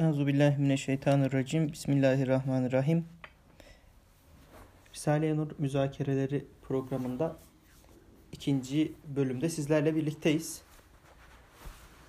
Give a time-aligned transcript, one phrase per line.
[0.00, 1.72] Euzubillahimineşşeytanirracim.
[1.72, 3.04] Bismillahirrahmanirrahim.
[4.94, 7.36] Risale-i Nur müzakereleri programında
[8.32, 10.62] ikinci bölümde sizlerle birlikteyiz.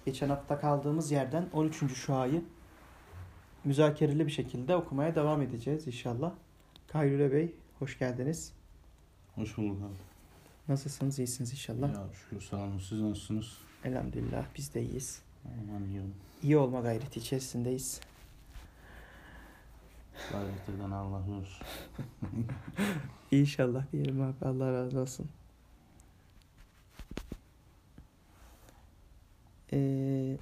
[0.05, 1.95] Geçen hafta kaldığımız yerden 13.
[1.95, 2.43] şuayı
[3.63, 6.31] müzakereli bir şekilde okumaya devam edeceğiz inşallah.
[6.87, 8.53] Kayrule Bey hoş geldiniz.
[9.35, 9.93] Hoş bulduk abi.
[10.67, 11.19] Nasılsınız?
[11.19, 11.93] İyisiniz inşallah.
[11.93, 12.79] Ya şükür sağ olun.
[12.79, 13.57] Siz nasılsınız?
[13.83, 15.21] Elhamdülillah biz de iyiyiz.
[15.45, 15.81] Aman.
[16.43, 18.01] İyi olma gayreti içerisindeyiz.
[20.31, 21.67] Gayret eden Allah olsun.
[23.31, 24.45] İnşallah diyelim abi.
[24.45, 25.29] Allah razı olsun.
[29.73, 30.37] Ee,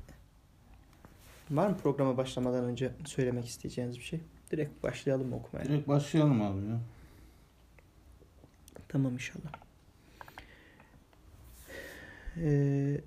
[1.52, 4.20] var mı programa başlamadan önce söylemek isteyeceğiniz bir şey?
[4.52, 5.66] Direkt başlayalım mı okumaya?
[5.66, 6.80] Direkt başlayalım abi ya.
[8.88, 9.52] Tamam inşallah.
[12.38, 13.02] Ee,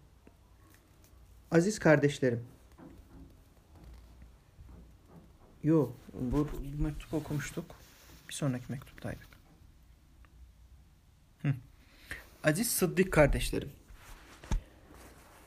[1.52, 2.45] aziz kardeşlerim.
[5.62, 7.64] Yo, bu, bu mektubu okumuştuk.
[8.28, 9.28] Bir sonraki mektuptaydık.
[11.42, 11.55] Hı.
[12.44, 13.70] Aziz Sıddık kardeşlerim.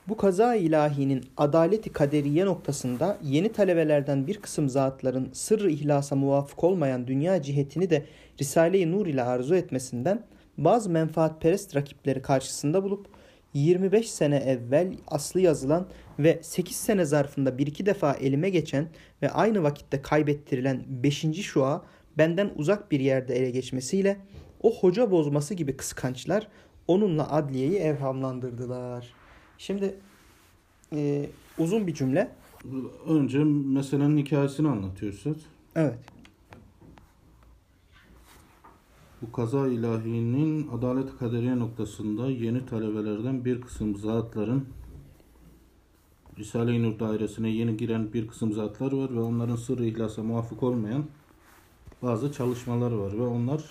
[0.08, 7.06] Bu kaza ilahinin adaleti kaderiye noktasında yeni talebelerden bir kısım zatların sırrı ihlasa muvafık olmayan
[7.06, 8.06] dünya cihetini de
[8.40, 10.26] Risale-i Nur ile arzu etmesinden
[10.58, 13.15] bazı menfaatperest rakipleri karşısında bulup
[13.56, 15.86] 25 sene evvel aslı yazılan
[16.18, 18.88] ve 8 sene zarfında bir iki defa elime geçen
[19.22, 21.42] ve aynı vakitte kaybettirilen 5.
[21.42, 21.84] şua
[22.18, 24.16] benden uzak bir yerde ele geçmesiyle
[24.62, 26.48] o hoca bozması gibi kıskançlar
[26.88, 29.12] onunla adliyeyi evhamlandırdılar.
[29.58, 29.94] Şimdi
[30.92, 31.26] e,
[31.58, 32.30] uzun bir cümle.
[33.08, 35.36] Önce meselenin hikayesini anlatıyor Üstad.
[35.76, 35.98] Evet.
[39.22, 44.66] Bu kaza ilahinin adalet kaderiye noktasında yeni talebelerden bir kısım zatların
[46.38, 51.04] Risale-i Nur dairesine yeni giren bir kısım zatlar var ve onların sırrı ihlasa muvafık olmayan
[52.02, 53.64] bazı çalışmalar var ve onlar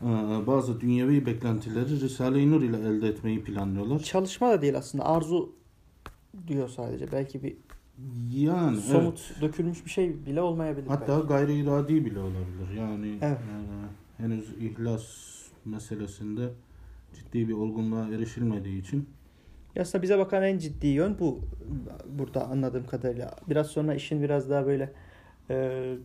[0.00, 0.06] e,
[0.46, 3.98] bazı dünyevi beklentileri Risale-i Nur ile elde etmeyi planlıyorlar.
[3.98, 5.52] Çalışma da değil aslında arzu
[6.48, 7.12] diyor sadece.
[7.12, 7.56] Belki bir
[8.30, 9.42] Yani somut evet.
[9.42, 10.86] dökülmüş bir şey bile olmayabilir.
[10.86, 11.28] Hatta belki.
[11.28, 12.76] gayri iradi bile olabilir.
[12.78, 13.38] Yani Evet.
[14.18, 15.04] e, henüz ihlas
[15.64, 16.48] meselesinde
[17.14, 19.08] ciddi bir olgunluğa erişilmediği için
[19.80, 21.40] Aslında bize bakan en ciddi yön bu
[22.08, 23.36] burada anladığım kadarıyla.
[23.50, 24.92] Biraz sonra işin biraz daha böyle
[25.50, 25.96] e,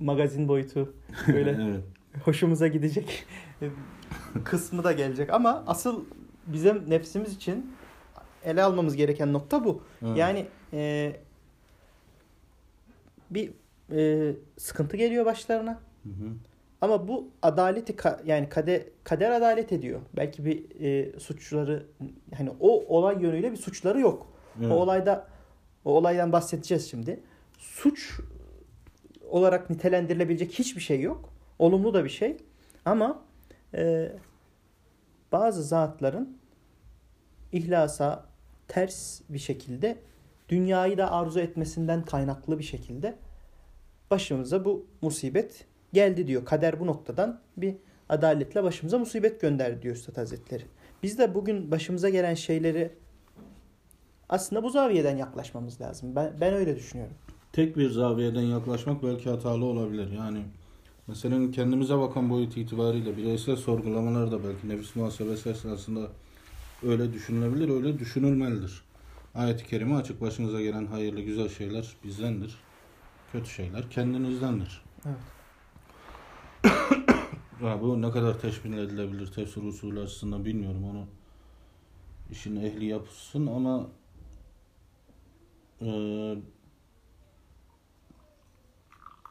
[0.00, 0.94] magazin boyutu
[1.28, 1.84] böyle evet.
[2.24, 3.26] hoşumuza gidecek
[4.44, 6.04] kısmı da gelecek ama asıl
[6.46, 7.72] bizim nefsimiz için
[8.46, 9.82] ele almamız gereken nokta bu.
[10.02, 10.16] Evet.
[10.16, 11.12] Yani e,
[13.30, 13.52] bir
[13.92, 15.80] e, sıkıntı geliyor başlarına.
[16.02, 16.32] Hı hı.
[16.80, 20.00] Ama bu adaleti ka- yani kader, kader adalet ediyor.
[20.16, 21.86] Belki bir e, suçları
[22.36, 24.26] hani o olay yönüyle bir suçları yok.
[24.60, 24.72] Evet.
[24.72, 25.28] O olayda
[25.84, 27.20] o olaydan bahsedeceğiz şimdi.
[27.58, 28.20] Suç
[29.30, 31.28] olarak nitelendirilebilecek hiçbir şey yok.
[31.58, 32.36] Olumlu da bir şey.
[32.84, 33.22] Ama
[33.74, 34.12] e,
[35.32, 36.38] bazı zatların
[37.52, 38.26] ihlasa
[38.68, 39.98] ters bir şekilde
[40.48, 43.16] dünyayı da arzu etmesinden kaynaklı bir şekilde
[44.10, 46.44] başımıza bu musibet geldi diyor.
[46.44, 47.74] Kader bu noktadan bir
[48.08, 50.64] adaletle başımıza musibet gönderdi diyor Üstad Hazretleri.
[51.02, 52.92] Biz de bugün başımıza gelen şeyleri
[54.28, 56.16] aslında bu zaviyeden yaklaşmamız lazım.
[56.16, 57.14] Ben, ben öyle düşünüyorum.
[57.52, 60.12] Tek bir zaviyeden yaklaşmak belki hatalı olabilir.
[60.12, 60.38] Yani
[61.06, 66.08] meselenin kendimize bakan boyut itibariyle bireysel sorgulamalar da belki nefis muhasebesi esasında
[66.86, 68.82] öyle düşünülebilir, öyle düşünülmelidir.
[69.34, 72.56] Ayet-i Kerime açık başınıza gelen hayırlı güzel şeyler bizdendir.
[73.32, 74.82] Kötü şeyler kendinizdendir.
[75.06, 75.16] Evet.
[77.62, 81.06] Ya bu ne kadar teşbih edilebilir tefsir usulü açısından bilmiyorum onu.
[82.30, 83.86] işin ehli yapsın ama
[85.80, 86.36] eee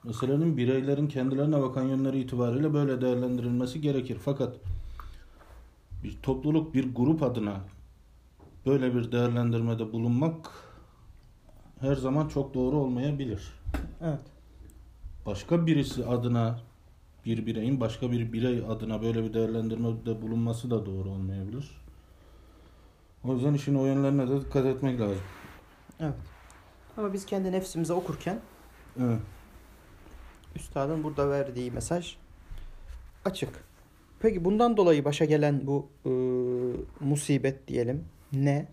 [0.03, 4.17] meselenin bireylerin kendilerine bakan yönleri itibariyle böyle değerlendirilmesi gerekir.
[4.25, 4.55] Fakat
[6.05, 7.61] bir topluluk, bir grup adına
[8.65, 10.51] böyle bir değerlendirmede bulunmak
[11.79, 13.53] her zaman çok doğru olmayabilir
[14.01, 14.19] Evet.
[15.25, 16.59] başka birisi adına
[17.25, 21.81] bir bireyin başka bir birey adına böyle bir değerlendirmede bulunması da doğru olmayabilir.
[23.23, 25.23] O yüzden işin o yönlerine de dikkat etmek lazım.
[25.99, 26.13] Evet.
[26.97, 28.39] Ama biz kendi nefsimize okurken
[28.99, 29.19] Evet.
[30.55, 32.15] Üstadın burada verdiği mesaj
[33.25, 33.64] açık.
[34.25, 36.09] Peki bundan dolayı başa gelen bu e,
[36.99, 38.67] musibet diyelim ne?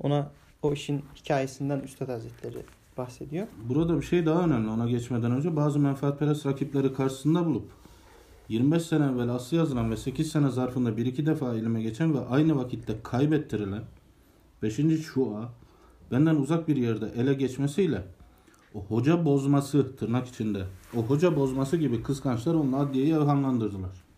[0.00, 0.30] Ona
[0.62, 2.58] o işin hikayesinden Üstad Hazretleri
[2.96, 3.46] bahsediyor.
[3.68, 7.70] Burada bir şey daha önemli ona geçmeden önce bazı menfaatperest rakipleri karşısında bulup
[8.48, 12.20] 25 sene evvel aslı yazılan ve 8 sene zarfında bir iki defa elime geçen ve
[12.20, 13.82] aynı vakitte kaybettirilen
[14.62, 14.76] 5.
[15.04, 15.52] şua
[16.12, 18.02] benden uzak bir yerde ele geçmesiyle
[18.74, 20.64] o hoca bozması tırnak içinde
[20.96, 24.09] o hoca bozması gibi kıskançlar onun adliyeyi evhamlandırdılar.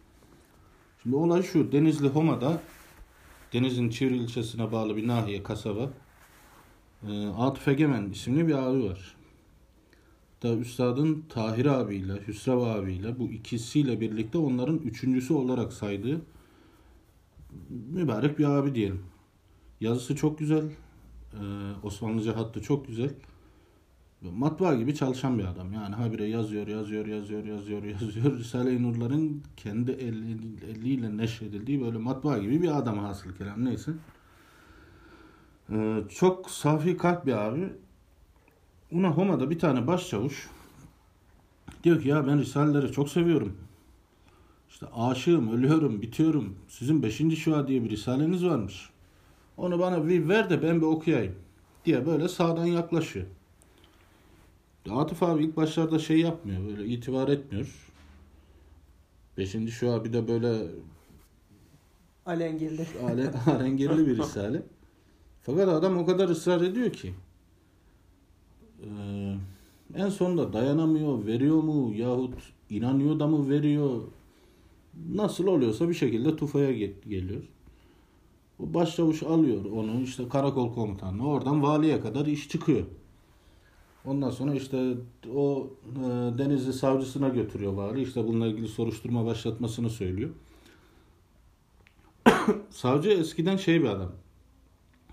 [1.03, 2.61] Şimdi olay şu Denizli Homa'da
[3.53, 5.91] Deniz'in Çivri ilçesine bağlı bir nahiye kasaba
[7.09, 9.17] e, Atıf Egemen isimli bir abi var.
[10.43, 16.21] Da Üstad'ın Tahir abiyle, Hüsrev abiyle bu ikisiyle birlikte onların üçüncüsü olarak saydığı
[17.71, 19.05] mübarek bir abi diyelim.
[19.81, 20.65] Yazısı çok güzel.
[20.65, 21.39] Ee,
[21.83, 23.11] Osmanlıca hattı çok güzel.
[24.31, 25.73] Matbaa gibi çalışan bir adam.
[25.73, 28.39] Yani habire yazıyor, yazıyor, yazıyor, yazıyor, yazıyor.
[28.39, 30.37] Risale-i Nurların kendi eli,
[30.71, 33.65] eliyle neşredildiği böyle matbaa gibi bir adam hasıl kelam.
[33.65, 33.93] Neyse.
[35.71, 37.73] Ee, çok safi kalp bir abi.
[38.91, 40.49] Una Homa'da bir tane başçavuş
[41.85, 43.57] diyor ki ya ben Risaleleri çok seviyorum.
[44.69, 46.57] İşte aşığım, ölüyorum, bitiyorum.
[46.69, 48.91] Sizin beşinci şua diye bir risaleniz varmış.
[49.57, 51.35] Onu bana bir ver de ben bir okuyayım
[51.85, 53.27] diye böyle sağdan yaklaşıyor.
[54.91, 57.89] Atıf abi ilk başlarda şey yapmıyor, böyle itibar etmiyor.
[59.39, 60.67] Beşinci şua bir de böyle
[62.27, 62.87] Alengirli.
[63.05, 64.63] ale, alengirli bir risale.
[65.43, 67.15] Fakat adam o kadar ısrar ediyor ki
[68.83, 68.89] e,
[69.95, 72.35] en sonunda dayanamıyor, veriyor mu yahut
[72.71, 74.03] inanıyor da mı veriyor
[75.15, 76.73] nasıl oluyorsa bir şekilde Tufa'ya
[77.09, 77.43] geliyor.
[78.59, 82.87] Bu başçavuş alıyor onu işte karakol komutanına oradan valiye kadar iş çıkıyor.
[84.05, 84.95] Ondan sonra işte
[85.35, 85.99] o e,
[86.39, 88.03] Denizli savcısına götürüyor vali.
[88.03, 90.31] İşte bununla ilgili soruşturma başlatmasını söylüyor.
[92.71, 94.13] Savcı eskiden şey bir adam.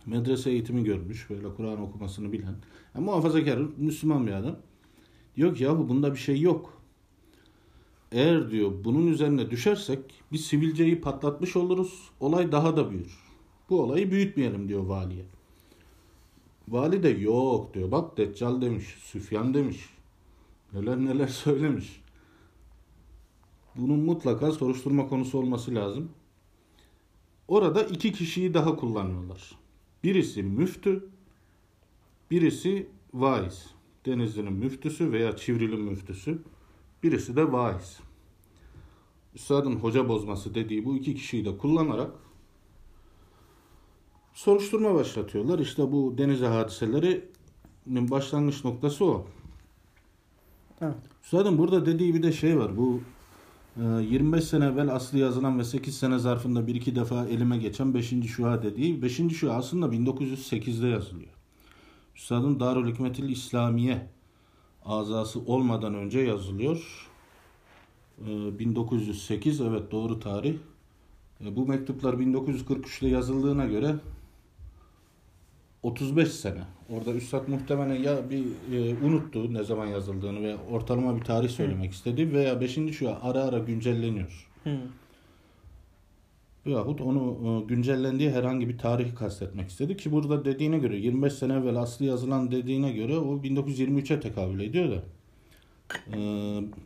[0.05, 1.29] Medrese eğitimi görmüş.
[1.29, 2.55] Böyle Kur'an okumasını bilen.
[2.95, 4.55] Yani muhafazakar, Müslüman bir adam.
[5.35, 6.81] Diyor ki yahu bunda bir şey yok.
[8.11, 9.99] Eğer diyor bunun üzerine düşersek
[10.31, 12.09] biz sivilceyi patlatmış oluruz.
[12.19, 13.19] Olay daha da büyür.
[13.69, 15.25] Bu olayı büyütmeyelim diyor valiye.
[16.69, 17.91] Vali de yok diyor.
[17.91, 19.89] Bak Deccal demiş, Süfyan demiş.
[20.73, 22.01] Neler neler söylemiş.
[23.75, 26.09] Bunun mutlaka soruşturma konusu olması lazım.
[27.47, 29.51] Orada iki kişiyi daha kullanıyorlar.
[30.03, 31.09] Birisi müftü,
[32.31, 33.69] birisi vaiz.
[34.05, 36.41] Denizli'nin müftüsü veya Çivril'in müftüsü.
[37.03, 37.99] Birisi de vaiz.
[39.35, 42.11] Üstadın hoca bozması dediği bu iki kişiyi de kullanarak
[44.39, 45.59] soruşturma başlatıyorlar.
[45.59, 49.25] İşte bu denize hadiselerinin başlangıç noktası o.
[50.81, 50.95] Evet.
[51.23, 52.77] Üstadın burada dediği bir de şey var.
[52.77, 53.01] Bu
[53.77, 58.13] 25 sene evvel aslı yazılan ve 8 sene zarfında bir iki defa elime geçen 5.
[58.27, 59.21] şua dediği 5.
[59.33, 61.31] şua aslında 1908'de yazılıyor.
[62.15, 64.07] Üstadın Darül Hikmetil İslamiye
[64.85, 67.09] azası olmadan önce yazılıyor.
[68.17, 70.57] 1908 evet doğru tarih.
[71.45, 73.95] E, bu mektuplar 1943'te yazıldığına göre
[75.83, 76.63] 35 sene.
[76.89, 81.89] Orada Üstad muhtemelen ya bir e, unuttu ne zaman yazıldığını ve ortalama bir tarih söylemek
[81.89, 81.93] Hı.
[81.95, 82.75] istedi veya 5.
[82.91, 84.49] şu ara ara güncelleniyor.
[84.63, 84.77] Hı.
[86.65, 91.53] Yahut onu e, güncellendiği herhangi bir tarihi kastetmek istedi ki burada dediğine göre 25 sene
[91.53, 95.03] evvel aslı yazılan dediğine göre o 1923'e tekabül ediyor da.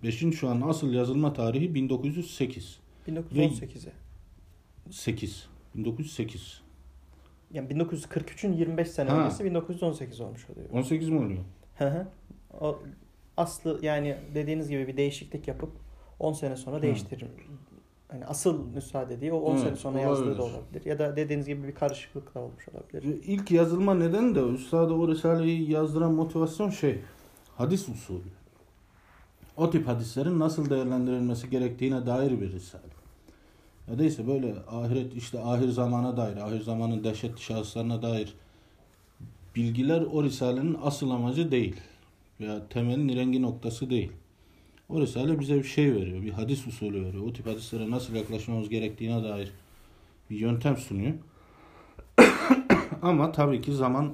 [0.04, 0.24] 5.
[0.24, 2.80] E, şu an asıl yazılma tarihi 1908.
[3.08, 3.92] 1918'e.
[4.92, 5.46] 8.
[5.76, 6.63] 1908.
[7.54, 9.20] Yani 1943'ün 25 sene ha.
[9.20, 10.70] öncesi 1918 olmuş oluyor.
[10.72, 11.40] 18 mi oluyor?
[11.78, 12.08] Hı hı.
[12.62, 12.80] O
[13.38, 15.72] aslı yani dediğiniz gibi bir değişiklik yapıp
[16.20, 17.28] 10 sene sonra değiştirir.
[18.14, 20.86] Yani asıl müsaade diye o 10 evet, sene sonra yazdığı da olabilir.
[20.86, 23.04] Ya da dediğiniz gibi bir karışıklık da olmuş olabilir.
[23.24, 27.00] İlk yazılma neden de Üstad'a o Risale'yi yazdıran motivasyon şey
[27.58, 28.20] hadis usulü.
[29.58, 32.84] O tip hadislerin nasıl değerlendirilmesi gerektiğine dair bir risale.
[33.88, 38.34] Ya değilse böyle ahiret işte ahir zamana dair, ahir zamanın dehşetli şahıslarına dair
[39.56, 41.76] bilgiler o Risale'nin asıl amacı değil.
[42.40, 44.12] Veya temelin nirengi noktası değil.
[44.90, 46.22] O Risale bize bir şey veriyor.
[46.22, 47.28] Bir hadis usulü veriyor.
[47.28, 49.52] O tip hadislere nasıl yaklaşmamız gerektiğine dair
[50.30, 51.14] bir yöntem sunuyor.
[53.02, 54.14] Ama tabii ki zaman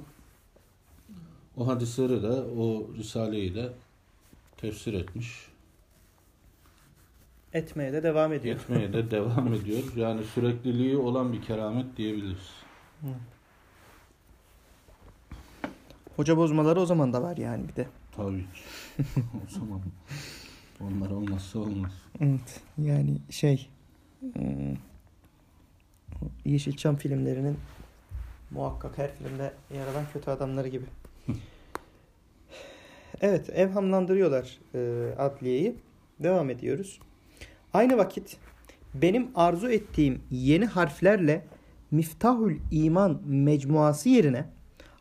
[1.56, 3.72] o hadisleri de o Risale'yi de
[4.56, 5.49] tefsir etmiş
[7.52, 8.56] etmeye de devam ediyor.
[8.56, 9.82] Etmeye de devam ediyor.
[9.96, 12.50] Yani sürekliliği olan bir keramet diyebiliriz.
[13.00, 13.08] Hı.
[16.16, 17.86] Hoca bozmaları o zaman da var yani bir de.
[18.16, 18.44] Tabii
[19.14, 19.80] o zaman
[20.80, 21.92] onlar olmazsa olmaz.
[22.20, 23.68] Evet yani şey
[24.20, 24.76] hmm,
[26.44, 27.58] Yeşilçam filmlerinin
[28.50, 30.84] muhakkak her filmde yer alan kötü adamları gibi.
[33.20, 35.76] evet evhamlandırıyorlar e, adliyeyi.
[36.18, 37.00] Devam ediyoruz.
[37.74, 38.36] Aynı vakit
[38.94, 41.46] benim arzu ettiğim yeni harflerle
[41.90, 44.46] Miftahül İman mecmuası yerine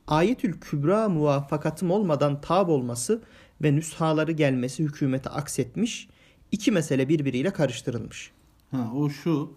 [0.07, 3.21] Ayetül Kübra muvafakatım olmadan tab olması
[3.61, 6.09] ve nüshaları gelmesi hükümete aksetmiş.
[6.51, 8.31] İki mesele birbiriyle karıştırılmış.
[8.71, 9.53] Ha, o şu.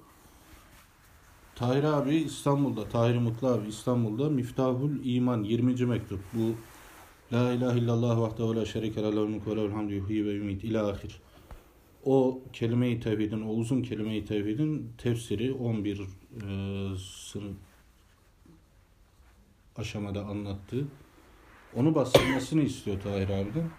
[1.55, 5.87] Tahir abi İstanbul'da, Tahir Mutlu abi İstanbul'da Miftahul İman 20.
[5.87, 6.21] mektup.
[6.35, 6.55] Bu
[7.33, 11.21] La ilahe illallah vahdehu la şerike lehu mulku ve lehul yuhyi ve yumit ila ahir.
[12.05, 16.05] O kelime-i tevhidin, o uzun kelime-i tevhidin tefsiri 11 e,
[16.99, 17.57] sınıf
[19.77, 20.87] aşamada anlattı.
[21.77, 23.71] Onu bastırmasını istiyor Tahir abiden.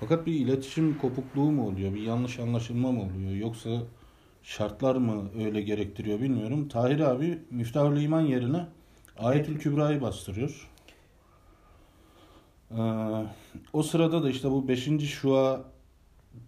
[0.00, 3.82] Fakat bir iletişim kopukluğu mu oluyor, bir yanlış anlaşılma mı oluyor, yoksa
[4.42, 6.68] şartlar mı öyle gerektiriyor bilmiyorum.
[6.68, 8.66] Tahir abi Miftahül İman yerine
[9.18, 10.70] Ayetül Kübra'yı bastırıyor.
[12.70, 12.76] Ee,
[13.72, 15.08] o sırada da işte bu 5.
[15.08, 15.64] Şua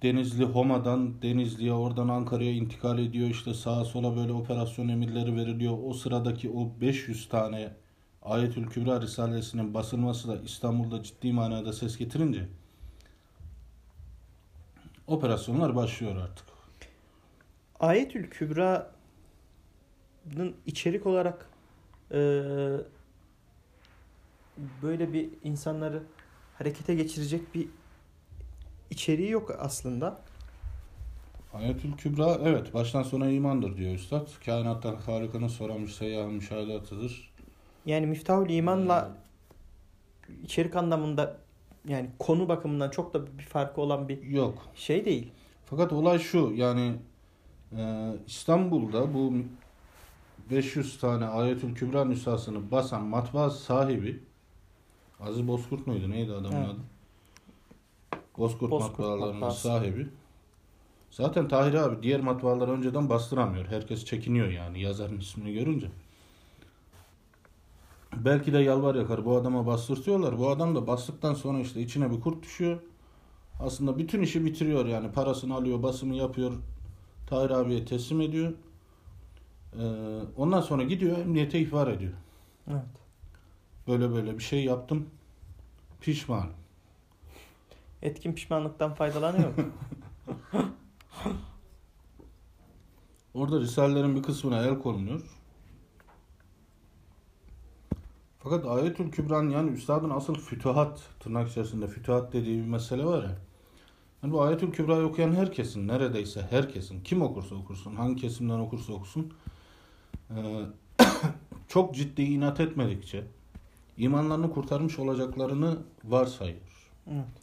[0.03, 3.29] Denizli Homa'dan Denizli'ye oradan Ankara'ya intikal ediyor.
[3.29, 5.79] İşte sağa sola böyle operasyon emirleri veriliyor.
[5.85, 7.73] O sıradaki o 500 tane
[8.23, 12.49] Ayetül Kübra Risalesi'nin basılması da İstanbul'da ciddi manada ses getirince
[15.07, 16.47] operasyonlar başlıyor artık.
[17.81, 18.87] Ayetül Kübra'nın
[20.67, 21.51] içerik olarak
[22.11, 22.17] e,
[24.83, 26.03] böyle bir insanları
[26.59, 27.69] harekete geçirecek bir
[28.93, 30.21] içeriği yok aslında.
[31.55, 34.29] Ayetül Kübra evet baştan sona imandır diyor Üstad.
[34.47, 37.33] Kainattan Halık'ın soramış seyyah müşahedatıdır.
[37.87, 39.11] Yani Miftahül İman'la
[40.43, 41.37] içerik anlamında
[41.89, 44.67] yani konu bakımından çok da bir farkı olan bir Yok.
[44.75, 45.33] şey değil.
[45.67, 46.93] Fakat olay şu yani
[47.77, 49.35] e, İstanbul'da bu
[50.51, 54.21] 500 tane Ayetül Kübra nüshasını basan matbaa sahibi
[55.21, 56.11] Aziz Bozkurt muydu?
[56.11, 56.69] Neydi adamın Evet.
[56.69, 56.81] adı?
[58.39, 59.69] Bozkurt, Bozkurt matbaalarının matbaası.
[59.69, 60.09] sahibi.
[61.11, 63.67] Zaten Tahir abi diğer matbaaları önceden bastıramıyor.
[63.67, 65.91] Herkes çekiniyor yani yazarın ismini görünce.
[68.17, 70.39] Belki de yalvar yakar bu adama bastırtıyorlar.
[70.39, 72.79] Bu adam da bastıktan sonra işte içine bir kurt düşüyor.
[73.61, 76.53] Aslında bütün işi bitiriyor yani parasını alıyor, basımı yapıyor.
[77.27, 78.53] Tahir abiye teslim ediyor.
[79.79, 79.83] Ee,
[80.37, 82.13] ondan sonra gidiyor emniyete ihbar ediyor.
[82.71, 82.83] Evet.
[83.89, 85.07] Böyle böyle bir şey yaptım.
[86.01, 86.47] Pişman.
[88.03, 89.65] Etkin pişmanlıktan faydalanıyor mu?
[93.35, 95.21] Orada risalelerin bir kısmına el konuluyor.
[98.39, 103.39] Fakat Ayetül Kübra'nın yani üstadın asıl fütuhat tırnak içerisinde fütuhat dediği bir mesele var ya.
[104.23, 109.33] Yani bu Ayetül Kübra'yı okuyan herkesin neredeyse herkesin kim okursa okursun hangi kesimden okursa okusun
[110.37, 110.67] eee,
[111.69, 113.25] çok ciddi inat etmedikçe
[113.97, 116.91] imanlarını kurtarmış olacaklarını varsayıyor.
[117.11, 117.42] Evet.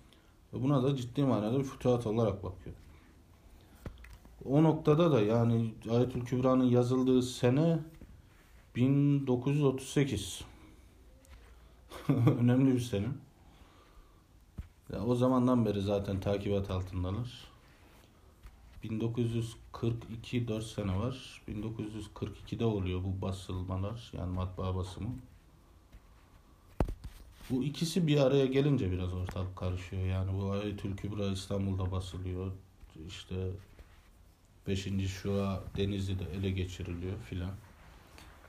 [0.53, 2.75] Ve buna da ciddi manada bir fütuhat olarak bakıyor.
[4.45, 7.79] O noktada da yani Ayetül Kübra'nın yazıldığı sene
[8.75, 10.43] 1938.
[12.39, 13.07] Önemli bir sene.
[14.93, 17.49] Ya o zamandan beri zaten takibat altındalar.
[18.83, 21.41] 1942 4 sene var.
[21.47, 25.09] 1942'de oluyor bu basılmalar yani matbaa basımı.
[27.49, 30.05] Bu ikisi bir araya gelince biraz ortalık karışıyor.
[30.05, 32.51] Yani bu Ayetül Kübra İstanbul'da basılıyor.
[33.07, 33.35] İşte
[34.67, 34.87] 5.
[35.07, 37.51] Şua Denizli'de ele geçiriliyor filan.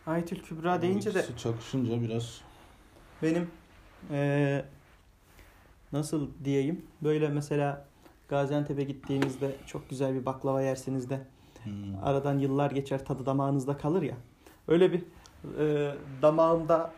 [0.07, 2.41] Ayetül Kübra deyince de çakışınca biraz
[3.23, 3.51] benim
[4.11, 4.65] eee,
[5.93, 7.87] nasıl diyeyim böyle mesela
[8.29, 11.27] Gaziantep'e gittiğinizde çok güzel bir baklava yersiniz de
[11.65, 11.73] hmm,
[12.05, 14.17] aradan yıllar geçer tadı damağınızda kalır ya.
[14.69, 15.03] Öyle bir
[15.59, 16.93] e, damağımda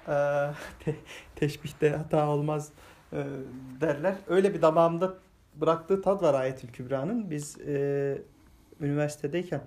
[0.86, 0.90] e,
[1.42, 2.72] teşbihte hata olmaz
[3.12, 3.24] e,
[3.80, 4.14] derler.
[4.28, 5.14] Öyle bir damağımda
[5.54, 7.30] bıraktığı tat var Ayetül Kübra'nın.
[7.30, 8.18] Biz e,
[8.80, 9.60] üniversitedeyken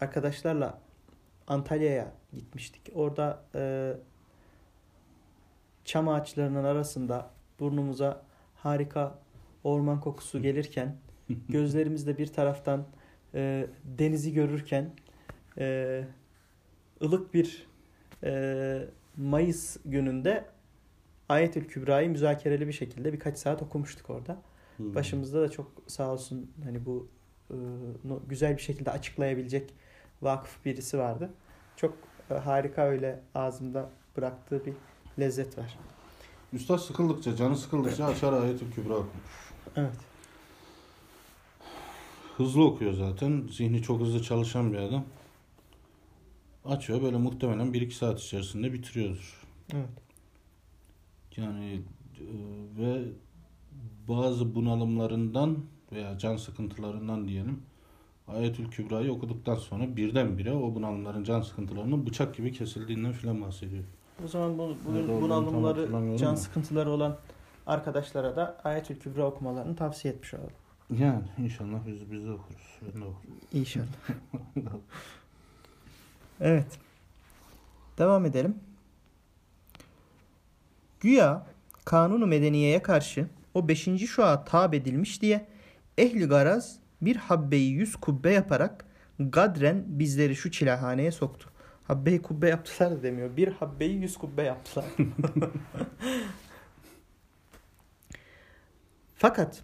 [0.00, 0.78] arkadaşlarla
[1.46, 2.82] Antalya'ya gitmiştik.
[2.94, 3.92] Orada e,
[5.84, 7.30] çam ağaçlarının arasında
[7.60, 8.22] burnumuza
[8.54, 9.18] harika
[9.64, 10.96] orman kokusu gelirken
[11.48, 12.84] gözlerimizde bir taraftan
[13.34, 14.90] e, denizi görürken
[15.58, 16.04] e,
[17.02, 17.66] ılık bir
[18.24, 20.55] e, Mayıs gününde
[21.28, 24.42] Ayetül Kübra'yı müzakereli bir şekilde birkaç saat okumuştuk orada.
[24.76, 24.94] hmm.
[24.94, 27.08] Başımızda da çok sağ olsun hani bu
[27.50, 27.56] e,
[28.28, 29.74] güzel bir şekilde açıklayabilecek
[30.22, 31.30] vakıf birisi vardı.
[31.76, 31.94] Çok
[32.30, 34.72] e, harika öyle ağzımda bıraktığı bir
[35.18, 35.78] lezzet var.
[36.52, 39.52] Üstad sıkıldıkça, canı sıkıldıkça açar Ayetül Kübra okumuş.
[39.76, 39.96] Evet.
[42.36, 43.48] Hızlı okuyor zaten.
[43.52, 45.04] Zihni çok hızlı çalışan bir adam.
[46.64, 49.42] Açıyor böyle muhtemelen 1-2 saat içerisinde bitiriyordur.
[49.74, 50.05] Evet.
[51.36, 51.82] Yani
[52.20, 52.24] e,
[52.78, 53.02] ve
[54.08, 55.58] bazı bunalımlarından
[55.92, 57.62] veya can sıkıntılarından diyelim
[58.28, 63.84] Ayetül Kübra'yı okuduktan sonra birdenbire o bunalımların can sıkıntılarının bıçak gibi kesildiğinden filan bahsediyor.
[64.24, 66.36] O zaman bu, bu bunalımları, can ama.
[66.36, 67.16] sıkıntıları olan
[67.66, 70.50] arkadaşlara da Ayetül Kübra okumalarını tavsiye etmiş olalım.
[70.90, 72.78] Yani inşallah biz, biz de okuruz.
[72.82, 73.36] Ben de okurum.
[73.52, 73.86] İnşallah.
[76.40, 76.78] evet.
[77.98, 78.54] Devam edelim.
[81.06, 81.46] Güya
[81.84, 85.46] kanunu medeniyeye karşı o beşinci şua tab edilmiş diye
[85.98, 88.84] ehli garaz bir habbeyi yüz kubbe yaparak
[89.18, 91.50] gadren bizleri şu çilehaneye soktu.
[91.84, 93.36] Habbeyi kubbe yaptılar da demiyor.
[93.36, 94.86] Bir habbeyi yüz kubbe yaptılar.
[99.14, 99.62] Fakat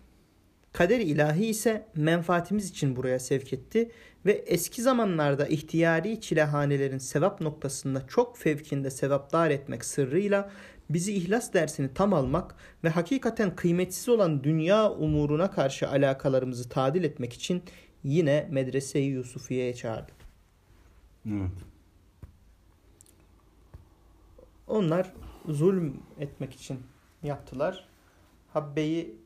[0.73, 3.91] Kader ilahi ise menfaatimiz için buraya sevk etti
[4.27, 10.51] ve eski zamanlarda ihtiyari çilehanelerin sevap noktasında çok fevkinde sevapdar etmek sırrıyla
[10.95, 17.33] bizi ihlas dersini tam almak ve hakikaten kıymetsiz olan dünya umuruna karşı alakalarımızı tadil etmek
[17.33, 17.63] için
[18.05, 20.13] yine Medrese-i Yusufiye'ye çağırdı.
[21.27, 21.51] Evet.
[24.67, 25.13] Onlar
[25.49, 26.79] zulm etmek için
[27.23, 27.89] yaptılar.
[28.53, 29.17] Habbeyi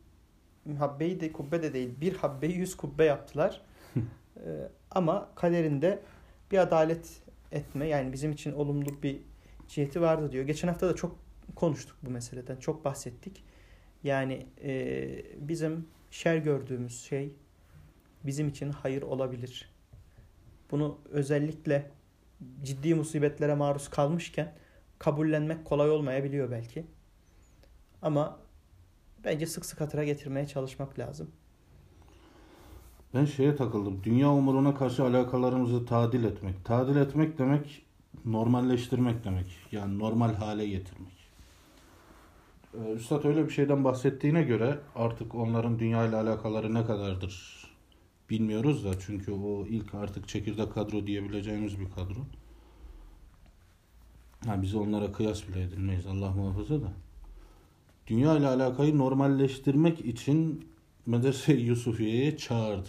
[0.78, 1.90] habbeyi de kubbe de değil.
[2.00, 3.62] Bir habbeyi yüz kubbe yaptılar.
[4.46, 6.02] Ee, ama kaderinde
[6.52, 9.20] bir adalet etme yani bizim için olumlu bir
[9.68, 10.44] ciheti vardı diyor.
[10.44, 11.16] Geçen hafta da çok
[11.54, 12.56] konuştuk bu meseleden.
[12.56, 13.44] Çok bahsettik.
[14.04, 17.32] Yani e, bizim şer gördüğümüz şey
[18.26, 19.70] bizim için hayır olabilir.
[20.70, 21.90] Bunu özellikle
[22.62, 24.54] ciddi musibetlere maruz kalmışken
[24.98, 26.86] kabullenmek kolay olmayabiliyor belki.
[28.02, 28.38] Ama
[29.24, 31.30] bence sık sık hatıra getirmeye çalışmak lazım.
[33.14, 34.04] Ben şeye takıldım.
[34.04, 36.64] Dünya umuruna karşı alakalarımızı tadil etmek.
[36.64, 37.86] Tadil etmek demek
[38.24, 39.46] normalleştirmek demek.
[39.72, 41.15] Yani normal hale getirmek.
[42.84, 47.66] Ee, Üstad öyle bir şeyden bahsettiğine göre artık onların dünya ile alakaları ne kadardır
[48.30, 52.20] bilmiyoruz da çünkü o ilk artık çekirdek kadro diyebileceğimiz bir kadro.
[54.46, 56.92] Ha, biz onlara kıyas bile edilmeyiz Allah muhafaza da.
[58.06, 60.68] Dünya ile alakayı normalleştirmek için
[61.06, 62.88] Medrese Yusufiye'ye çağırdı.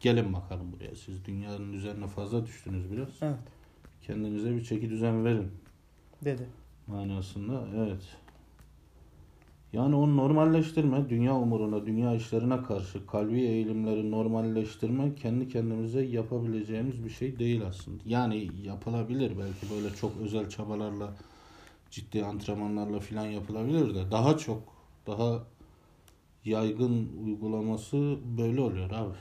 [0.00, 0.96] Gelin bakalım buraya.
[0.96, 3.08] Siz dünyanın üzerine fazla düştünüz biraz.
[3.22, 3.38] Evet.
[4.02, 5.50] Kendinize bir çeki düzen verin
[6.24, 6.46] Dedi.
[6.86, 7.68] manasında.
[7.76, 8.02] Evet.
[9.72, 17.10] Yani onu normalleştirme, dünya umuruna, dünya işlerine karşı kalbi eğilimleri normalleştirme kendi kendimize yapabileceğimiz bir
[17.10, 18.02] şey değil aslında.
[18.06, 21.14] Yani yapılabilir belki böyle çok özel çabalarla,
[21.90, 24.62] ciddi antrenmanlarla filan yapılabilir de daha çok,
[25.06, 25.42] daha
[26.44, 29.14] yaygın uygulaması böyle oluyor abi.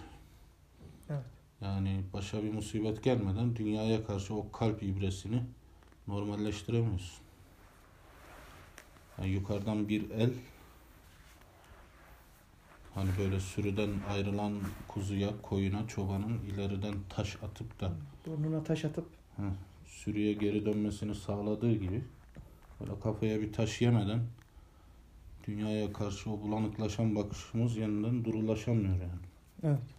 [1.10, 1.26] Evet.
[1.62, 5.42] Yani başa bir musibet gelmeden dünyaya karşı o kalp ibresini
[6.08, 7.27] normalleştiremiyorsun.
[9.18, 10.34] Yani yukarıdan bir el
[12.94, 17.92] hani böyle sürüden ayrılan kuzuya, koyuna, çobanın ileriden taş atıp da
[18.26, 19.54] Burnuna taş atıp heh,
[19.86, 22.04] sürüye geri dönmesini sağladığı gibi
[22.82, 24.22] böyle kafaya bir taş yemeden
[25.44, 29.22] dünyaya karşı o bulanıklaşan bakışımız yeniden durulaşamıyor yani.
[29.64, 29.98] evet.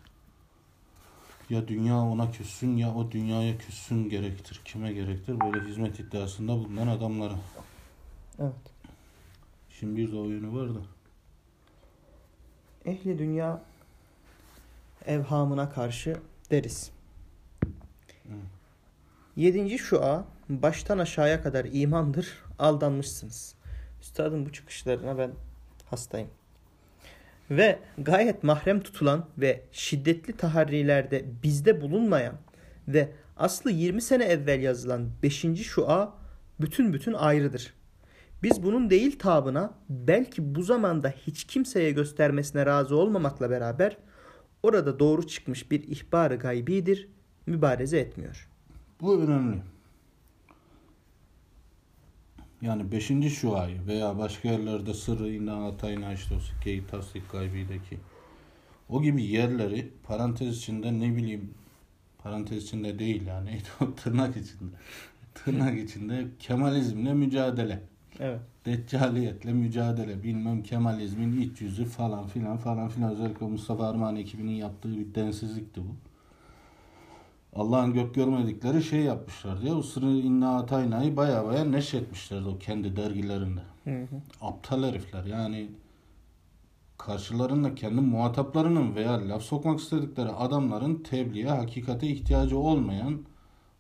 [1.49, 4.63] Ya dünya ona küssün ya o dünyaya küssün gerektir.
[4.65, 5.43] Kime gerektir?
[5.43, 7.39] Böyle hizmet iddiasında bulunan adamlara.
[8.39, 8.78] Evet.
[9.81, 10.81] Şimdi bir de o yönü var da.
[12.85, 13.63] Ehli dünya
[15.07, 16.17] evhamına karşı
[16.51, 16.91] deriz.
[19.37, 22.45] Yedinci şua baştan aşağıya kadar imandır.
[22.59, 23.55] Aldanmışsınız.
[24.01, 25.31] Üstadın bu çıkışlarına ben
[25.87, 26.29] hastayım.
[27.51, 32.35] Ve gayet mahrem tutulan ve şiddetli taharrilerde bizde bulunmayan
[32.89, 35.45] ve aslı 20 sene evvel yazılan 5.
[35.63, 36.15] şua
[36.61, 37.78] bütün bütün ayrıdır.
[38.43, 43.97] Biz bunun değil tabına belki bu zamanda hiç kimseye göstermesine razı olmamakla beraber
[44.63, 47.09] orada doğru çıkmış bir ihbarı gaybidir,
[47.47, 48.49] mübareze etmiyor.
[49.01, 49.63] Bu önemli.
[52.63, 53.33] Yani 5.
[53.35, 57.99] şuayı veya başka yerlerde sırrı inna atayna işte o sikkeyi tasdik gaybideki
[58.89, 61.55] o gibi yerleri parantez içinde ne bileyim
[62.19, 63.63] parantez içinde değil yani
[63.97, 64.77] tırnak içinde
[65.35, 67.83] tırnak içinde Kemalizmle mücadele
[68.21, 68.41] Evet.
[68.67, 74.97] Deccaliyetle mücadele bilmem Kemalizmin iç yüzü falan filan falan filan özellikle Mustafa Armağan ekibinin yaptığı
[74.97, 75.95] bir densizlikti bu.
[77.53, 82.97] Allah'ın gök görmedikleri şey yapmışlar diye o sırrı inna ataynayı baya baya neşretmişlerdi o kendi
[82.97, 83.61] dergilerinde.
[83.85, 84.07] Hı hı.
[84.41, 85.71] Aptal herifler yani
[86.99, 93.21] karşılarında kendi muhataplarının veya laf sokmak istedikleri adamların tebliğe, hakikate ihtiyacı olmayan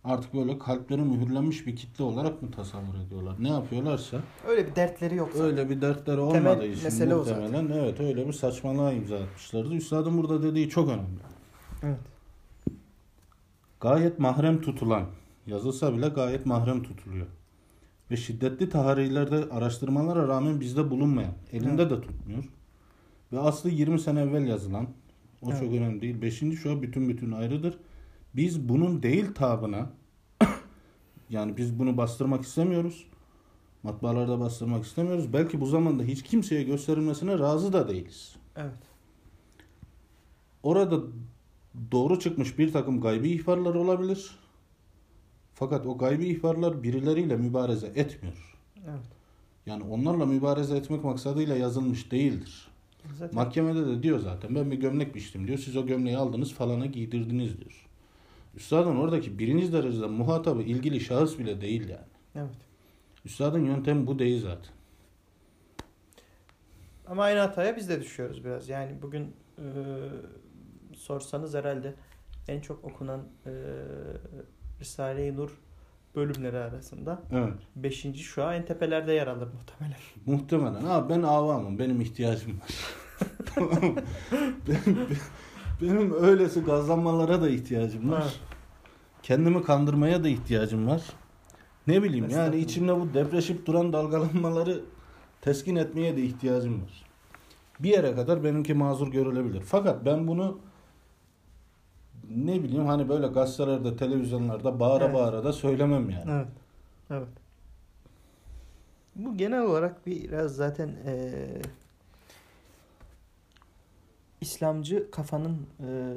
[0.09, 3.37] artık böyle kalpleri mühürlenmiş bir kitle olarak mı tasavvur ediyorlar?
[3.39, 4.19] Ne yapıyorlarsa
[4.49, 5.29] Öyle bir dertleri yok.
[5.33, 5.47] zaten.
[5.47, 9.75] öyle bir dertleri Temel olmadığı için mesele o muhtemelen evet öyle bir saçmalığa imza atmışlardı.
[9.75, 11.21] Üstadın burada dediği çok önemli.
[11.83, 11.99] Evet.
[13.81, 15.05] Gayet mahrem tutulan
[15.47, 17.27] yazılsa bile gayet mahrem tutuluyor.
[18.11, 21.91] ve şiddetli taharilerde araştırmalara rağmen bizde bulunmayan, elinde Evet.
[21.91, 22.45] de tutmuyor.
[23.33, 24.85] Ve aslı 20 sene evvel yazılan,
[25.43, 25.61] o Evet.
[25.61, 26.23] çok önemli değil.
[26.23, 27.79] Beşinci şu bütün bütün ayrıdır.
[28.37, 29.91] Biz bunun değil tabına,
[31.31, 33.07] yani biz bunu bastırmak istemiyoruz.
[33.83, 35.33] Matbaalarda bastırmak istemiyoruz.
[35.33, 38.37] Belki bu zamanda hiç kimseye gösterilmesine razı da değiliz.
[38.57, 38.73] Evet.
[40.63, 41.01] Orada
[41.93, 44.39] doğru çıkmış bir takım gaybi ihbarlar olabilir.
[45.55, 48.59] Fakat o gaybi ihbarlar birileriyle mübareze etmiyor.
[48.85, 49.05] Evet.
[49.67, 52.69] Yani onlarla mübareze etmek maksadıyla yazılmış değildir.
[53.19, 55.59] Zaten Mahkemede de diyor zaten ben bir gömlek biçtim diyor.
[55.59, 57.88] Siz o gömleği aldınız falana giydirdiniz diyor.
[58.59, 62.07] Üstadın oradaki birinci derecede muhatabı ilgili şahıs bile değil yani.
[62.35, 62.57] evet.
[63.25, 64.73] Üstadın yöntemi bu değil zaten.
[67.07, 68.69] Ama aynı hataya biz de düşüyoruz biraz.
[68.69, 69.23] Yani bugün
[69.59, 69.65] e,
[70.97, 71.95] sorsanız herhalde
[72.49, 73.51] en çok okunan e,
[74.81, 75.51] Risale-i Nur
[76.17, 77.55] bölümleri arasında Evet.
[77.77, 78.07] 5.
[78.17, 79.99] şu an en tepelerde yer alır muhtemelen.
[80.27, 80.85] Muhtemelen.
[80.85, 81.79] Abi ben avamım.
[81.79, 82.69] Benim ihtiyacım var.
[84.69, 85.09] Benim,
[85.83, 88.23] benim öylesi gazlanmalara da ihtiyacım var.
[88.23, 88.41] Evet.
[89.29, 91.03] Kendimi kandırmaya da ihtiyacım var.
[91.87, 94.81] Ne bileyim yani içimde bu depreşip duran dalgalanmaları
[95.41, 97.05] teskin etmeye de ihtiyacım var.
[97.81, 99.61] Bir yere kadar benimki mazur görülebilir.
[99.61, 100.59] Fakat ben bunu
[102.37, 105.15] ne bileyim hani böyle gazetelerde, televizyonlarda bağıra Evet.
[105.15, 106.31] bağıra da söylemem yani.
[106.31, 106.49] Evet.
[107.11, 107.29] Evet.
[109.17, 111.63] Bu genel olarak biraz zaten eee,
[114.41, 116.15] İslamcı kafanın eee,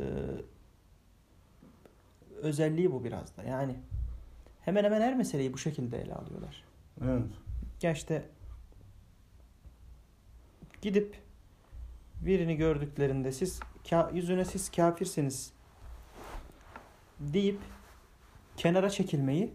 [2.42, 3.44] özelliği bu biraz da.
[3.44, 3.76] Yani
[4.62, 6.64] hemen hemen her meseleyi bu şekilde ele alıyorlar.
[7.04, 7.24] Evet.
[7.82, 8.26] Ya işte
[10.82, 11.16] gidip
[12.22, 13.60] birini gördüklerinde siz
[14.14, 15.54] yüzüne siz kafirsiniz
[17.20, 17.60] deyip
[18.58, 19.54] kenara çekilmeyi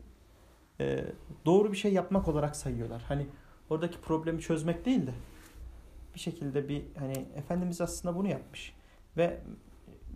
[0.81, 1.05] e,
[1.47, 3.03] doğru bir şey yapmak olarak sayıyorlar.
[3.09, 3.27] Hani
[3.71, 5.13] oradaki problemi çözmek değil de
[6.15, 8.75] bir şekilde bir hani Efendimiz aslında bunu yapmış.
[9.17, 9.41] Ve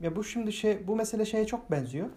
[0.01, 2.09] ya bu şimdi şey bu mesele şeye çok benziyor.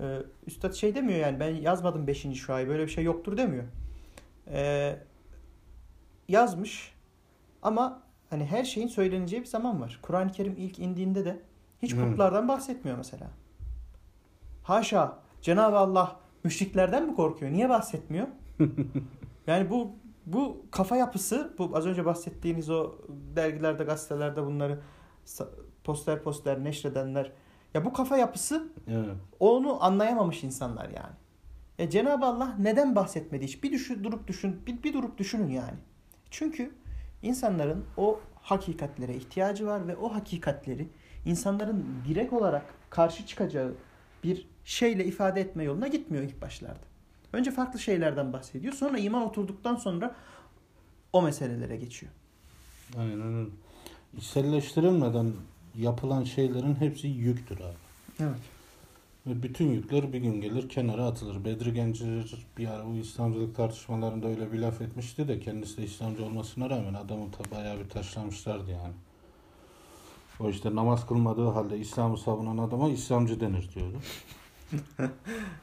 [0.00, 2.26] Ee, Üstad şey demiyor yani ben yazmadım 5.
[2.34, 3.64] şuayı böyle bir şey yoktur demiyor.
[4.48, 4.96] Ee,
[6.28, 6.94] yazmış
[7.62, 9.98] ama hani her şeyin söyleneceği bir zaman var.
[10.02, 11.42] Kur'an-ı Kerim ilk indiğinde de
[11.82, 13.30] hiç putlardan bahsetmiyor mesela.
[14.62, 17.52] Haşa Cenab-ı Allah müşriklerden mi korkuyor?
[17.52, 18.26] Niye bahsetmiyor?
[19.46, 19.90] yani bu
[20.26, 22.94] bu kafa yapısı bu az önce bahsettiğiniz o
[23.36, 24.80] dergilerde gazetelerde bunları
[25.84, 27.32] poster poster neşredenler
[27.74, 29.16] ya bu kafa yapısı Evet.
[29.40, 31.14] onu anlayamamış insanlar yani.
[31.78, 33.62] E Cenab-ı Allah neden bahsetmedi hiç?
[33.62, 35.76] Bir düşün, durup düşün, bir, bir durup düşünün yani.
[36.30, 36.70] Çünkü
[37.22, 40.88] insanların o hakikatlere ihtiyacı var ve o hakikatleri
[41.26, 43.74] insanların direkt olarak karşı çıkacağı
[44.24, 46.84] bir şeyle ifade etme yoluna gitmiyor ilk başlarda.
[47.32, 48.72] Önce farklı şeylerden bahsediyor.
[48.74, 50.14] Sonra iman oturduktan sonra
[51.12, 52.12] o meselelere geçiyor.
[52.98, 53.50] Aynen öyle.
[54.16, 55.32] İçselleştirilmeden
[55.78, 57.76] yapılan şeylerin hepsi yüktür abi.
[58.20, 58.40] Evet.
[59.26, 61.44] Ve bütün yükler bir gün gelir kenara atılır.
[61.44, 66.24] Bedri Gencir bir ara bu İslamcılık tartışmalarında öyle bir laf etmişti de kendisi de İslamcı
[66.24, 68.94] olmasına rağmen adamı bayağı bir taşlamışlardı yani.
[70.40, 73.98] O işte namaz kılmadığı halde İslam'ı savunan adama İslamcı denir diyordu.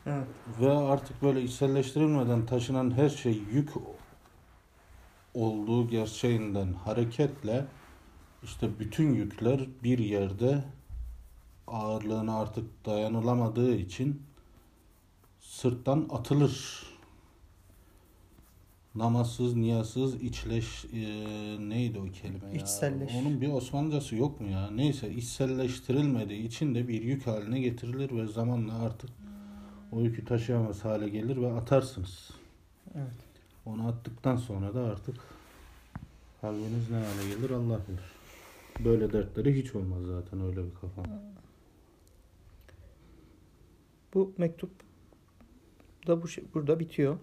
[0.05, 0.27] Evet.
[0.61, 3.69] Ve artık böyle içselleştirilmeden taşınan her şey yük
[5.33, 7.65] olduğu gerçeğinden hareketle
[8.43, 10.63] işte bütün yükler bir yerde
[11.67, 14.21] ağırlığına artık dayanılamadığı için
[15.39, 16.83] sırttan atılır.
[18.95, 20.99] Namazsız, niyazsız, içleş e,
[21.69, 22.61] neydi o kelime ya?
[22.61, 23.11] İçselleş.
[23.15, 24.71] Onun bir Osmanlıcası yok mu ya?
[24.71, 29.09] Neyse içselleştirilmediği için de bir yük haline getirilir ve zamanla artık
[29.91, 32.29] o yükü taşıyamaz hale gelir ve atarsınız.
[32.95, 33.07] Evet.
[33.65, 35.15] Onu attıktan sonra da artık
[36.41, 38.20] kalbiniz ne hale gelir Allah bilir.
[38.79, 41.03] Böyle dertleri hiç olmaz zaten öyle bir kafa.
[44.13, 44.71] Bu mektup
[46.07, 47.17] da bu şey- burada bitiyor.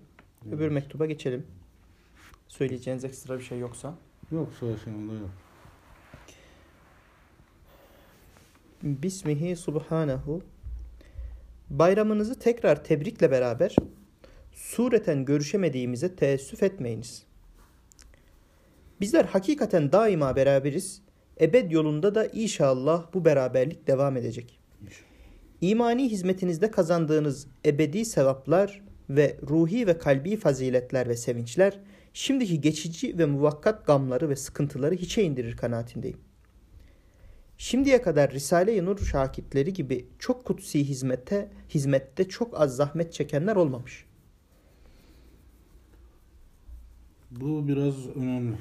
[0.53, 1.47] Öbür mektuba geçelim.
[2.49, 3.95] Söyleyeceğiniz ekstra bir şey yoksa.
[4.33, 5.31] Yok savaşında yok.
[8.83, 10.43] Bismihi subhanehu.
[11.71, 13.77] Bayramınızı tekrar tebrikle beraber
[14.53, 17.27] sureten görüşemediğimize teessüf etmeyiniz.
[19.01, 21.03] Bizler hakikaten daima beraberiz.
[21.41, 24.61] Ebed yolunda da inşallah bu beraberlik devam edecek.
[25.61, 31.81] İmani hizmetinizde kazandığınız ebedi sevaplar ve ruhi ve kalbi faziletler ve sevinçler
[32.13, 36.19] şimdiki geçici ve muvakkat gamları ve sıkıntıları hiçe indirir kanaatindeyim.
[37.59, 44.05] Şimdiye kadar Risale-i Nur şakitleri gibi çok kutsi hizmete, hizmette çok az zahmet çekenler olmamış.
[47.31, 48.57] Bu biraz önemli.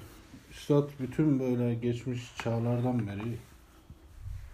[0.58, 3.38] Üstad bütün böyle geçmiş çağlardan beri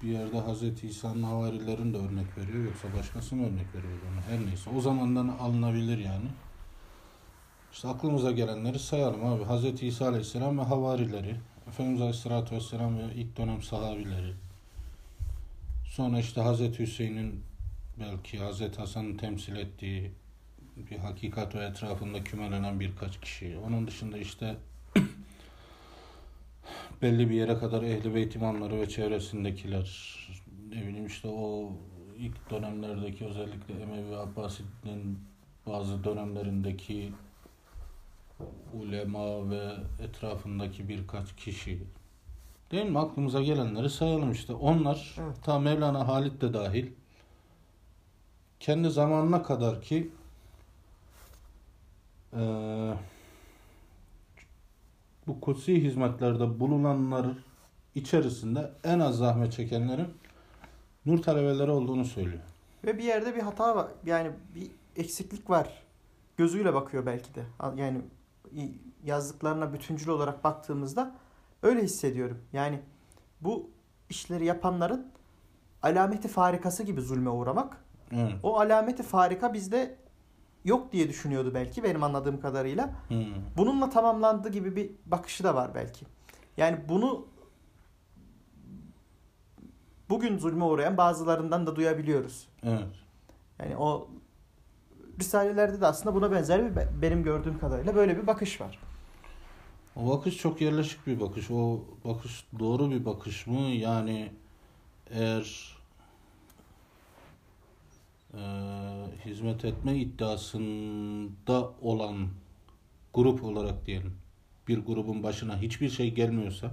[0.03, 4.69] bir yerde Hazreti İsa'nın havarilerini de örnek veriyor yoksa başkasını örnek veriyor ona her neyse.
[4.69, 6.25] O zamandan alınabilir yani.
[7.73, 9.43] İşte aklımıza gelenleri sayalım abi.
[9.43, 11.35] Hazreti İsa Aleyhisselam ve havarileri.
[11.67, 14.33] Efendimiz Aleyhisselatü Vesselam ve ilk dönem sahabileri.
[15.85, 17.43] Sonra işte Hazreti Hüseyin'in
[17.99, 20.11] belki Hazreti Hasan'ın temsil ettiği
[20.91, 23.57] bir hakikat ve etrafında kümelenen birkaç kişi.
[23.67, 24.57] Onun dışında işte
[27.01, 30.17] belli bir yere kadar Ehli Beyt imamları ve çevresindekiler
[30.69, 31.71] ne bileyim işte o
[32.17, 35.19] ilk dönemlerdeki özellikle Emevi Abbasi'nin
[35.67, 37.13] bazı dönemlerindeki
[38.73, 39.73] ulema ve
[40.03, 41.79] etrafındaki birkaç kişi
[42.71, 42.99] değil mi?
[42.99, 44.53] Aklımıza gelenleri sayalım işte.
[44.53, 45.43] Onlar Evet.
[45.43, 46.87] ta Mevlana Halit de dahil
[48.59, 50.11] kendi zamanına kadar ki
[52.37, 52.93] eee,
[55.27, 57.25] bu kutsi hizmetlerde bulunanlar
[57.95, 60.07] içerisinde en az zahmet çekenlerin
[61.05, 62.43] nur talebeleri olduğunu söylüyor.
[62.85, 63.87] Ve bir yerde bir hata var.
[64.05, 65.83] Yani bir eksiklik var.
[66.37, 67.43] Gözüyle bakıyor belki de.
[67.75, 68.01] Yani
[69.03, 71.15] yazdıklarına bütüncül olarak baktığımızda
[71.63, 72.37] öyle hissediyorum.
[72.53, 72.79] Yani
[73.41, 73.69] bu
[74.09, 75.07] işleri yapanların
[75.81, 77.77] alameti farikası gibi zulme uğramak.
[78.11, 78.33] Evet.
[78.43, 79.95] O alameti farika bizde
[80.65, 82.93] yok diye düşünüyordu belki benim anladığım kadarıyla.
[83.07, 83.25] Hmm.
[83.57, 86.05] Bununla tamamlandı gibi bir bakışı da var belki.
[86.57, 87.27] Yani bunu
[90.09, 92.47] bugün zulme uğrayan bazılarından da duyabiliyoruz.
[92.63, 92.87] Evet.
[93.59, 94.09] Yani o
[95.19, 98.79] risalelerde de aslında buna benzer bir benim gördüğüm kadarıyla böyle bir bakış var.
[99.95, 101.51] O bakış çok yerleşik bir bakış.
[101.51, 103.59] O bakış doğru bir bakış mı?
[103.59, 104.31] Yani
[105.09, 105.72] eğer
[108.33, 108.39] e,
[109.25, 112.27] hizmet etme iddiasında olan
[113.13, 114.13] grup olarak diyelim
[114.67, 116.71] bir grubun başına hiçbir şey gelmiyorsa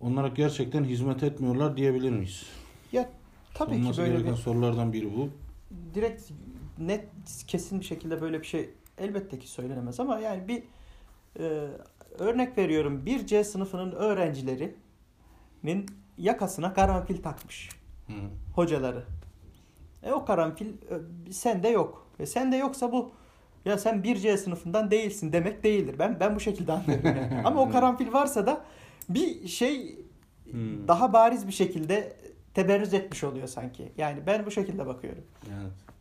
[0.00, 2.46] onlara gerçekten hizmet etmiyorlar diyebilir miyiz?
[2.92, 3.10] Ya
[3.54, 5.28] tabii Sorulması ki böyle gereken bir sorulardan biri bu.
[5.94, 6.30] direkt
[6.78, 7.04] net
[7.46, 10.62] kesin bir şekilde böyle bir şey elbette ki söylenemez ama yani bir
[11.38, 11.68] e,
[12.18, 15.86] örnek veriyorum bir C sınıfının öğrencilerinin
[16.18, 17.68] yakasına karanfil takmış
[18.06, 18.12] Hı.
[18.54, 19.04] hocaları.
[20.04, 22.06] E o karanfil e, sende yok.
[22.20, 23.10] E sende yoksa bu
[23.64, 25.94] ya sen bir C sınıfından değilsin demek değildir.
[25.98, 27.06] Ben ben bu şekilde anlıyorum.
[27.06, 27.42] yani.
[27.44, 28.64] Ama o karanfil varsa da
[29.08, 29.98] bir şey
[30.50, 30.88] Hmm.
[30.88, 32.16] daha bariz bir şekilde
[32.54, 33.92] teberrüz etmiş oluyor sanki.
[33.98, 35.22] Yani ben bu şekilde bakıyorum.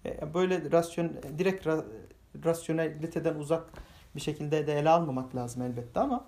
[0.06, 0.22] Evet.
[0.22, 1.86] E, Böyle rasyon direkt ra,
[2.46, 3.64] rasyoneliteden uzak
[4.16, 6.26] bir şekilde de ele almamak lazım elbette ama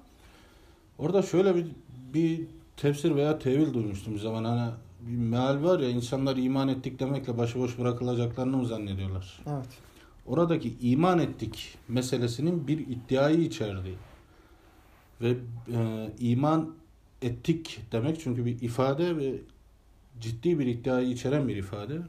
[0.97, 1.65] Orada şöyle bir
[2.13, 4.43] bir tefsir veya tevil duymuştum bir zaman.
[4.43, 9.41] Hani bir meal var ya insanlar iman ettik demekle başıboş bırakılacaklarını mı zannediyorlar?
[9.47, 9.67] evet.
[10.25, 13.95] Oradaki iman ettik meselesinin bir iddiayı içerdi.
[15.21, 15.37] Ve
[15.73, 16.75] e, iman
[17.21, 19.41] ettik demek çünkü bir ifade ve
[20.19, 22.01] ciddi bir iddiayı içeren bir ifade.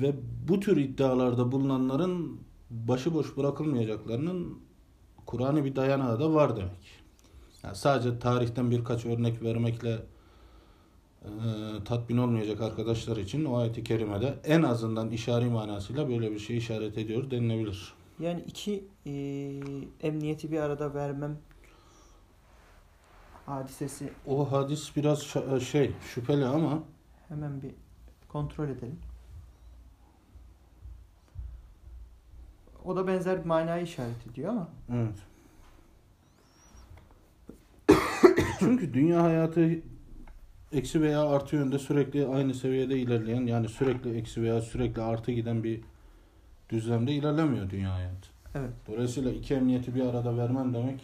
[0.00, 0.14] Ve
[0.48, 4.58] bu tür iddialarda bulunanların başıboş bırakılmayacaklarının
[5.26, 7.02] Kur'an'ı bir dayanağı da var demek.
[7.62, 9.98] Yani sadece tarihten birkaç örnek vermekle
[11.24, 11.28] e,
[11.84, 16.98] tatmin olmayacak arkadaşlar için o ayeti kerimede en azından işari manasıyla böyle bir şey işaret
[16.98, 17.94] ediyor denilebilir.
[18.20, 19.12] Yani iki e,
[20.02, 21.38] emniyeti bir arada vermem
[23.46, 26.82] hadisesi O hadis biraz şa- şey şüpheli ama
[27.28, 27.70] hemen bir
[28.28, 28.98] kontrol edelim.
[32.84, 35.14] O da benzer bir manayı işaret ediyor ama evet.
[38.58, 39.82] Çünkü dünya hayatı
[40.72, 45.64] eksi veya artı yönde sürekli aynı seviyede ilerleyen yani sürekli eksi veya sürekli artı giden
[45.64, 45.80] bir
[46.70, 48.28] düzlemde ilerlemiyor dünya hayatı.
[48.54, 48.70] evet.
[48.88, 51.00] Dolayısıyla iki emniyeti bir arada vermem demek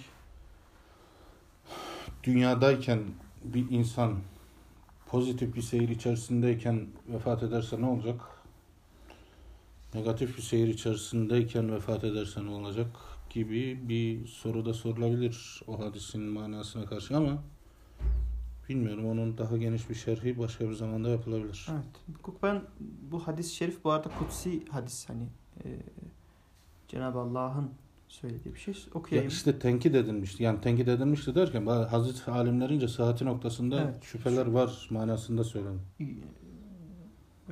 [2.25, 3.01] dünyadayken
[3.45, 4.15] bir insan
[5.07, 8.21] pozitif bir seyir içerisindeyken vefat ederse ne olacak?
[9.95, 12.89] Negatif bir seyir içerisindeyken vefat ederse ne olacak?
[13.31, 17.43] gibi bir soru da sorulabilir o hadisin manasına karşı ama
[18.69, 21.67] bilmiyorum onun daha geniş bir şerhi başka bir zamanda yapılabilir.
[21.71, 22.19] Evet.
[22.43, 22.63] Ben
[23.11, 25.27] bu hadis-i şerif bu arada kutsi hadis hani
[25.65, 25.69] e,
[26.89, 27.71] Cenab-ı Allah'ın
[28.09, 29.29] söylediği bir şey Ya okuyayım.
[29.29, 30.43] işte tenkit edilmişti.
[30.43, 34.03] Yani tenkit edilmişti derken Hazreti alimlerince sıhhati noktasında Evet.
[34.03, 35.81] şüpheler var manasında söyledim.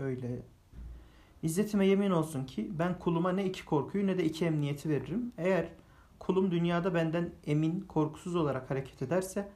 [0.01, 0.43] Öyle.
[1.43, 5.33] İzzetime yemin olsun ki ben kuluma ne iki korkuyu ne de iki emniyeti veririm.
[5.39, 5.69] Eğer
[6.19, 9.49] kulum dünyada benden emin, korkusuz olarak hareket ederse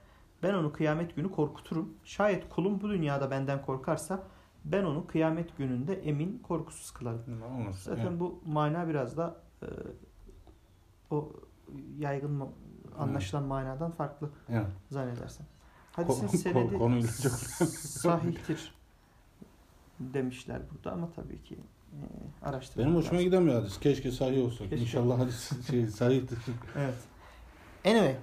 [0.43, 1.95] ben onu kıyamet günü korkuturum.
[2.05, 4.23] Şayet kulum bu dünyada benden korkarsa
[4.65, 7.23] ben onu kıyamet gününde emin, korkusuz kılarım.
[7.73, 8.21] Zaten Evet.
[8.21, 9.67] bu mana biraz da e,
[11.11, 11.33] o
[11.99, 12.43] yaygın
[12.99, 14.67] anlaşılan manadan farklı Evet.
[14.91, 15.47] zannedersen.
[15.93, 17.33] Hadisin Ko- ko- senedi konuyla çok-
[17.79, 18.75] sahihtir
[20.01, 21.55] demişler burada ama tabii ki
[21.93, 21.99] e,
[22.47, 23.25] araştırmak Benim hoşuma lazım.
[23.31, 23.81] giden bir hadis.
[23.81, 24.59] Keşke sahih olsa.
[24.59, 24.77] Keşke.
[24.77, 26.39] İnşallah hadis şey, sahihtir.
[26.77, 26.95] Evet.
[27.85, 28.17] Anyway.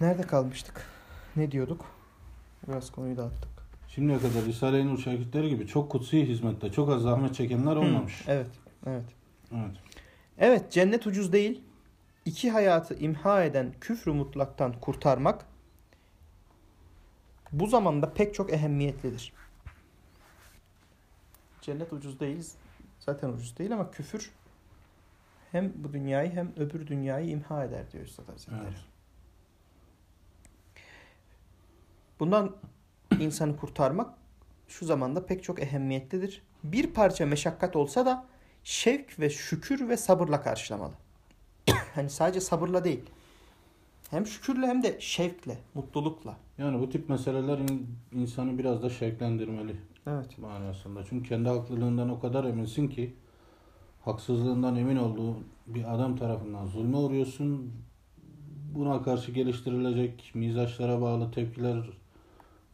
[0.00, 0.86] Nerede kalmıştık?
[1.36, 1.84] Ne diyorduk?
[2.68, 3.48] Biraz konuyu dağıttık.
[3.88, 8.24] Şimdiye kadar Risale-i Nur şakirtleri gibi çok kutsi hizmette çok az zahmet çekenler olmamış.
[8.28, 8.50] Evet.
[8.86, 9.04] Evet.
[9.52, 9.76] Evet.
[10.38, 11.62] Evet cennet ucuz değil.
[12.24, 15.44] İki hayatı imha eden küfrü mutlaktan kurtarmak
[17.52, 19.32] bu zamanda pek çok ehemmiyetlidir.
[21.60, 22.50] Cennet ucuz değil.
[22.98, 24.30] Zaten ucuz değil ama küfür
[25.52, 28.60] hem bu dünyayı hem öbür dünyayı imha eder diyor Üstad Hazretleri.
[28.62, 28.95] Evet.
[32.20, 32.56] Bundan
[33.20, 34.14] insanı kurtarmak
[34.68, 36.42] şu zamanda pek çok ehemmiyetlidir.
[36.64, 38.26] Bir parça meşakkat olsa da
[38.64, 40.92] şevk ve şükür ve sabırla karşılamalı.
[41.94, 43.02] hani sadece sabırla değil.
[44.10, 46.36] Hem şükürle hem de şevkle, mutlulukla.
[46.58, 49.76] Yani bu tip meseleler in- insanı biraz da şevklendirmeli
[50.06, 50.38] Evet.
[50.38, 51.04] manasında.
[51.08, 53.14] Çünkü kendi haklılığından o kadar eminsin ki
[54.04, 57.72] haksızlığından emin olduğu bir adam tarafından zulme uğruyorsun.
[58.74, 61.90] Buna karşı geliştirilecek mizaçlara bağlı tepkiler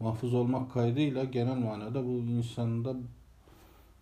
[0.02, 2.96] mahfuz olmak kaydıyla genel manada bu insanda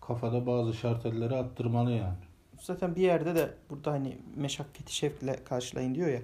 [0.01, 2.17] kafada bazı şartelleri attırmalı yani.
[2.61, 6.21] Zaten bir yerde de burada hani meşakkati şevkle karşılayın diyor ya.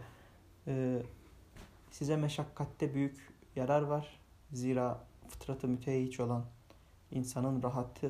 [0.68, 1.02] e,
[1.92, 4.20] size meşakkatte büyük yarar var.
[4.52, 6.46] Zira fıtratı mütehhiç olan
[7.12, 8.08] insanın rahatı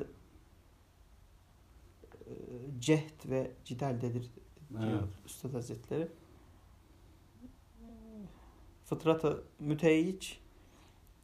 [2.26, 2.32] e,
[2.78, 4.30] cehd ve cidaldedir
[4.70, 5.14] diyor Evet.
[5.26, 6.08] Üstad Hazretleri.
[8.84, 10.40] Fıtratı mütehhiç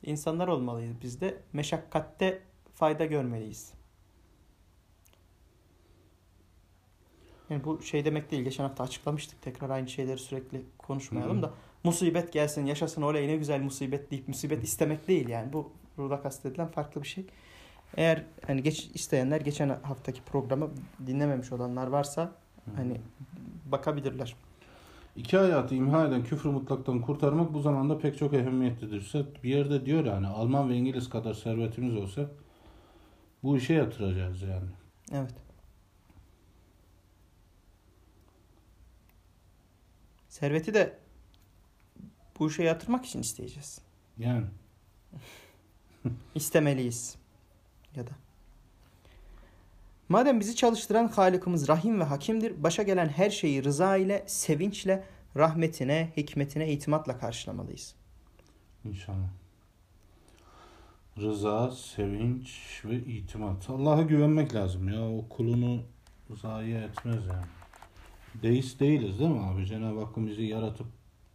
[0.06, 1.42] insanlar olmalıyız biz de.
[1.52, 2.42] Meşakkatte
[2.74, 3.72] fayda görmeliyiz.
[7.50, 8.42] Yani bu şey demek değil.
[8.42, 9.42] Geçen hafta açıklamıştık.
[9.42, 11.50] Tekrar aynı şeyleri sürekli konuşmayalım da.
[11.84, 15.52] Musibet gelsin, yaşasın oley ne güzel musibet deyip musibet istemek değil yani.
[15.52, 17.26] Bu burada kastedilen farklı bir şey.
[17.96, 20.70] Eğer hani geç isteyenler geçen haftaki programı
[21.06, 22.32] dinlememiş olanlar varsa
[22.76, 23.00] hani
[23.66, 24.36] bakabilirler.
[25.16, 29.12] İki hayatı imha eden küfrü mutlaktan kurtarmak bu zamanda pek çok ehemmiyetlidir.
[29.42, 32.30] Bir yerde diyor yani Alman ve İngiliz kadar servetimiz olsa
[33.42, 34.68] bu işe yatıracağız yani.
[35.12, 35.34] Evet.
[40.28, 40.98] Serveti de
[42.38, 43.80] bu işe yatırmak için isteyeceğiz.
[44.18, 44.46] Yani
[46.34, 47.16] İstemeliyiz.
[47.96, 48.10] Ya da.
[50.08, 55.04] Madem bizi çalıştıran Halık'ımız Rahim ve Hakimdir, başa gelen her şeyi rıza ile, sevinçle,
[55.36, 57.94] rahmetine, hikmetine itimatla karşılamalıyız.
[58.84, 59.28] inşallah.
[61.18, 63.70] Rıza, sevinç ve itimat.
[63.70, 65.08] Allah'a güvenmek lazım ya.
[65.08, 65.82] O kulunu
[66.40, 67.46] zayi etmez yani.
[68.42, 69.66] Deist değiliz değil mi abi?
[69.66, 70.86] Cenab-ı Hakk'ın bizi yaratıp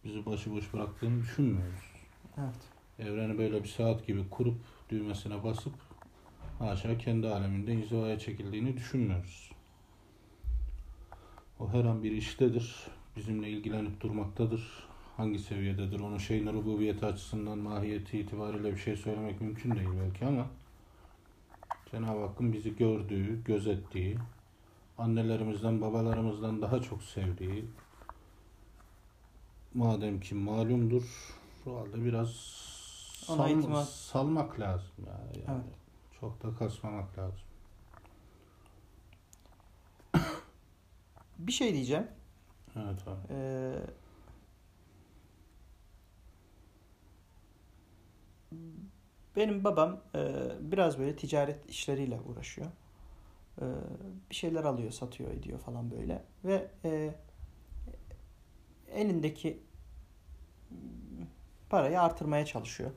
[0.04, 1.84] bizi başıboş bıraktığını düşünmüyoruz.
[2.38, 3.08] Evet.
[3.08, 4.56] Evreni böyle bir saat gibi kurup
[4.90, 5.72] düğmesine basıp
[6.68, 9.50] haşa kendi aleminde inzivaya çekildiğini düşünmüyoruz.
[11.60, 12.86] O her an bir iştedir.
[13.16, 14.90] Bizimle ilgilenip durmaktadır.
[15.16, 16.00] Hangi seviyededir?
[16.00, 20.46] Onun şeyin rububiyeti açısından mahiyeti itibariyle bir şey söylemek mümkün değil belki ama
[21.90, 24.16] Cenab-ı Hakk'ın bizi gördüğü, gözettiği,
[24.98, 27.64] annelerimizden, babalarımızdan daha çok sevdiği
[29.74, 32.30] madem ki malumdur şu halde biraz
[33.26, 33.36] sal-
[33.84, 35.20] salmak lazım ya.
[35.34, 35.62] Yani.
[35.64, 35.79] Evet.
[36.20, 37.40] Çok da kasmamak lazım.
[41.38, 42.06] Bir şey diyeceğim.
[42.76, 43.20] Evet abi.
[43.30, 43.74] Ee,
[49.36, 52.66] benim babam e, biraz böyle ticaret işleriyle uğraşıyor.
[53.62, 53.64] Ee,
[54.30, 56.24] bir şeyler alıyor, satıyor, ediyor falan böyle.
[56.44, 57.14] Ve e,
[58.92, 59.62] elindeki
[61.70, 62.90] parayı artırmaya çalışıyor.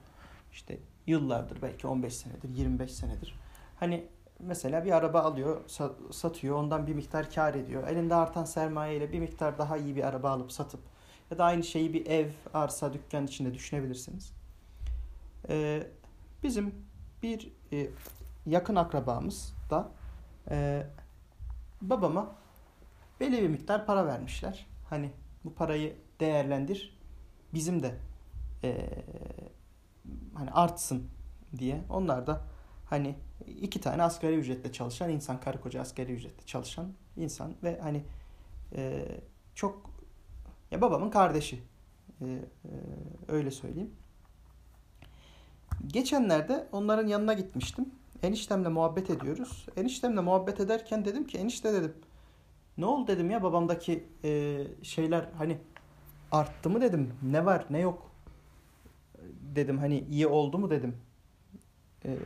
[0.51, 3.39] İşte yıllardır belki 15 senedir, 25 senedir.
[3.79, 4.07] Hani
[4.39, 7.87] mesela bir araba alıyor, sa- satıyor, ondan bir miktar kar ediyor.
[7.87, 10.79] Elinde artan sermayeyle bir miktar daha iyi bir araba alıp satıp
[11.31, 14.33] ya da aynı şeyi bir ev, arsa, dükkan içinde düşünebilirsiniz.
[15.49, 15.87] Ee,
[16.43, 16.75] bizim
[17.23, 17.87] bir e,
[18.45, 19.91] yakın akrabamız da
[20.49, 20.87] e,
[21.81, 22.35] babama
[23.19, 24.67] belli bir miktar para vermişler.
[24.89, 25.11] Hani
[25.45, 26.97] bu parayı değerlendir,
[27.53, 27.95] bizim de
[28.63, 28.89] e,
[30.33, 31.07] hani artsın
[31.57, 31.81] diye.
[31.89, 32.41] Onlar da
[32.85, 33.15] hani
[33.47, 38.03] iki tane asgari ücretle çalışan insan, karı koca asgari ücretle çalışan insan ve hani
[38.75, 39.05] e,
[39.55, 39.89] çok
[40.71, 41.63] ya babamın kardeşi
[42.21, 42.39] E, e,
[43.27, 43.91] öyle söyleyeyim.
[45.87, 47.85] Geçenlerde onların yanına gitmiştim.
[48.23, 49.65] Eniştemle muhabbet ediyoruz.
[49.77, 51.93] Eniştemle muhabbet ederken dedim ki enişte dedim
[52.77, 55.57] Ne oldu dedim ya babamdaki e, şeyler hani
[56.31, 57.13] arttı mı dedim.
[57.21, 58.11] Ne var ne yok
[59.55, 60.97] dedim hani iyi oldu mu dedim.
[62.05, 62.17] E,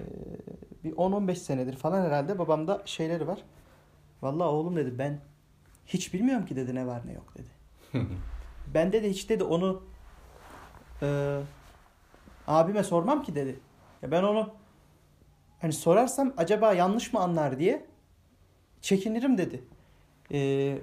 [0.84, 3.44] bir 10-15 senedir falan herhalde babamda şeyleri var.
[4.22, 5.20] Vallahi oğlum dedi ben
[5.86, 7.50] hiç bilmiyorum ki dedi ne var ne yok dedi.
[8.74, 9.84] ben dedi hiç dedi onu
[11.02, 11.40] e,
[12.48, 13.60] abime sormam ki dedi.
[14.02, 14.54] Ya ben onu
[15.62, 17.86] hani sorarsam acaba yanlış mı anlar diye
[18.82, 19.64] çekinirim dedi.
[20.32, 20.78] E,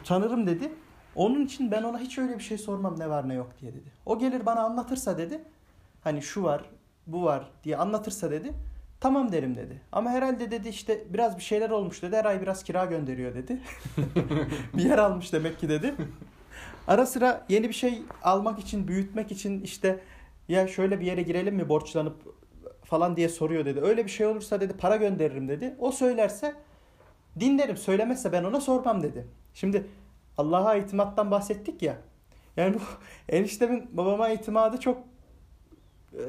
[0.00, 0.72] utanırım dedi.
[1.14, 3.92] Onun için ben ona hiç öyle bir şey sormam ne var ne yok diye dedi.
[4.06, 5.44] O gelir bana anlatırsa dedi.
[6.00, 6.64] Hani şu var,
[7.06, 8.52] bu var diye anlatırsa dedi.
[9.00, 9.80] Tamam derim dedi.
[9.92, 12.16] Ama herhalde dedi işte biraz bir şeyler olmuş dedi.
[12.16, 13.58] Her ay biraz kira gönderiyor dedi.
[14.74, 15.94] bir yer almış demek ki dedi.
[16.88, 20.00] Ara sıra yeni bir şey almak için, büyütmek için işte
[20.48, 22.16] ya şöyle bir yere girelim mi borçlanıp
[22.84, 23.80] falan diye soruyor dedi.
[23.80, 25.74] Öyle bir şey olursa dedi para gönderirim dedi.
[25.78, 26.54] O söylerse
[27.40, 27.76] dinlerim.
[27.76, 29.26] Söylemezse ben ona sormam dedi.
[29.54, 29.86] Şimdi
[30.38, 31.96] Allah'a itimattan bahsettik ya.
[32.56, 32.78] Yani bu
[33.28, 34.98] eniştemin babama itimadı çok
[36.18, 36.22] e,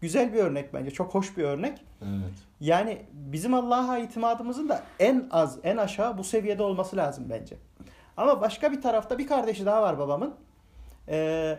[0.00, 0.90] güzel bir örnek bence.
[0.90, 1.84] Çok hoş bir örnek.
[2.02, 2.34] Evet.
[2.60, 7.56] Yani bizim Allah'a itimadımızın da en az, en aşağı bu seviyede olması lazım bence.
[8.16, 10.34] Ama başka bir tarafta bir kardeşi daha var babamın.
[11.08, 11.58] Ee,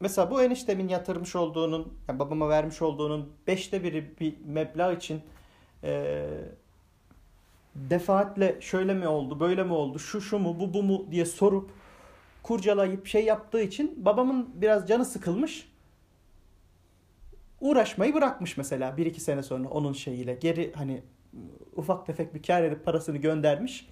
[0.00, 5.20] mesela bu eniştemin yatırmış olduğunun, yani babama vermiş olduğunun beşte biri bir meblağ için
[5.84, 6.26] e,
[7.74, 11.70] defaatle şöyle mi oldu, böyle mi oldu, şu şu mu, bu bu mu diye sorup
[12.50, 15.68] kurcalayıp şey yaptığı için babamın biraz canı sıkılmış.
[17.60, 20.34] Uğraşmayı bırakmış mesela bir iki sene sonra onun şeyiyle.
[20.34, 21.02] Geri hani
[21.76, 23.88] ufak tefek bir kar edip parasını göndermiş.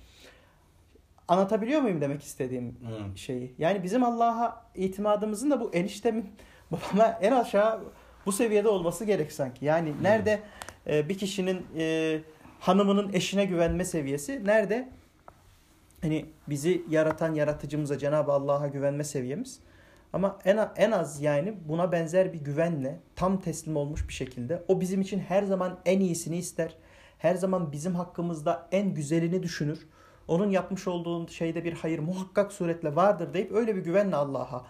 [1.29, 3.17] Anlatabiliyor muyum demek istediğim Evet.
[3.17, 3.55] şeyi?
[3.59, 6.31] Yani bizim Allah'a itimadımızın da bu eniştemin
[6.71, 7.81] babama en aşağı
[8.27, 9.65] bu seviyede olması gerek sanki.
[9.65, 10.41] Yani nerede
[10.87, 12.19] e, bir kişinin e,
[12.61, 14.89] hanımının eşine güvenme seviyesi, nerede
[16.01, 19.61] hani bizi yaratan yaratıcımıza Cenab-ı Allah'a güvenme seviyemiz.
[20.13, 24.81] Ama en, en az yani buna benzer bir güvenle tam teslim olmuş bir şekilde o
[24.81, 26.77] bizim için her zaman en iyisini ister.
[27.19, 29.87] Her zaman bizim hakkımızda en güzelini düşünür.
[30.29, 34.67] Onun yapmış olduğu şeyde bir hayır muhakkak suretle vardır deyip öyle bir güvenle Allah'a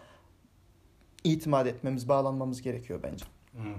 [1.24, 3.24] itimat etmemiz, bağlanmamız gerekiyor bence.
[3.57, 3.76] Evet.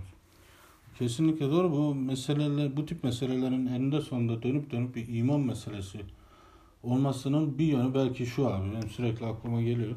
[1.00, 1.72] Kesinlikle doğru.
[1.72, 6.00] Bu meseleler, bu tip meselelerin eninde sonunda dönüp dönüp bir iman meselesi
[6.84, 8.72] olmasının bir yönü belki şu abi.
[8.72, 9.96] Benim sürekli aklıma geliyor.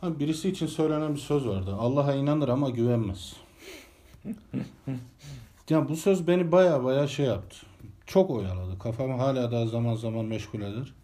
[0.00, 1.74] Ha, birisi için söylenen bir söz vardı.
[1.78, 3.36] Allah'a inanır ama güvenmez.
[5.70, 7.56] ya bu söz beni baya baya şey yaptı.
[8.06, 8.78] Çok oyaladı.
[8.78, 10.94] Kafamı hala daha zaman zaman meşgul eder.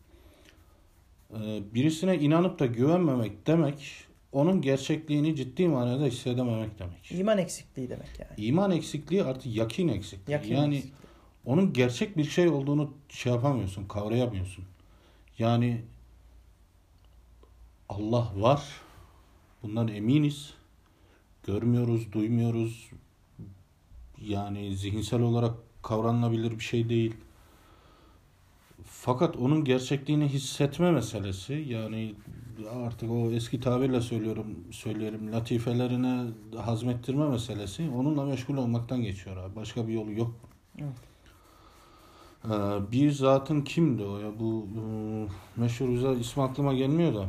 [1.35, 7.13] Ee, birisine inanıp da güvenmemek demek onun gerçekliğini ciddi manada hissedememek demek.
[7.13, 8.47] İman eksikliği demek yani.
[8.47, 10.35] İman eksikliği artı yakin eksikliği.
[10.35, 11.00] Yakin yani eksikliği.
[11.45, 14.65] Onun gerçek bir şey olduğunu şey yapamıyorsun, kavrayamıyorsun.
[15.39, 15.83] Yani
[17.89, 18.63] Allah var.
[19.63, 20.55] Bundan eminiz.
[21.47, 22.91] Görmüyoruz, duymuyoruz.
[24.21, 27.15] Yani zihinsel olarak kavranılabilir bir şey değil.
[28.85, 32.15] Fakat onun gerçekliğini hissetme meselesi yani
[32.87, 36.25] artık o eski tabirle söylüyorum söyleyelim latifelerine
[36.57, 39.57] hazmettirme meselesi onunla meşgul olmaktan geçiyor abi.
[39.57, 40.35] Başka bir yolu yok.
[40.79, 40.97] Evet.
[42.45, 42.49] Ee,
[42.93, 44.81] bir zatın kimdi o ya bu e,
[45.61, 47.27] meşhur güzel ismi aklıma gelmiyor da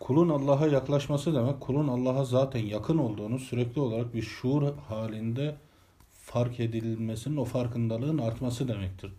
[0.00, 5.56] kulun Allah'a yaklaşması demek kulun Allah'a zaten yakın olduğunu sürekli olarak bir şuur halinde
[6.10, 9.12] fark edilmesinin o farkındalığın artması demektir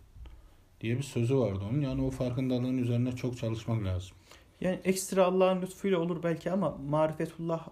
[0.80, 1.80] diye bir sözü vardı onun.
[1.80, 4.16] Yani o farkındalığın üzerine çok çalışmak lazım.
[4.60, 7.68] Yani ekstra Allah'ın lütfuyla olur belki ama marifetullah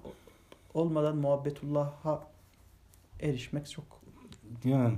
[0.75, 2.29] olmadan muhabbetullah'a
[3.21, 3.85] erişmek çok
[4.65, 4.95] Yani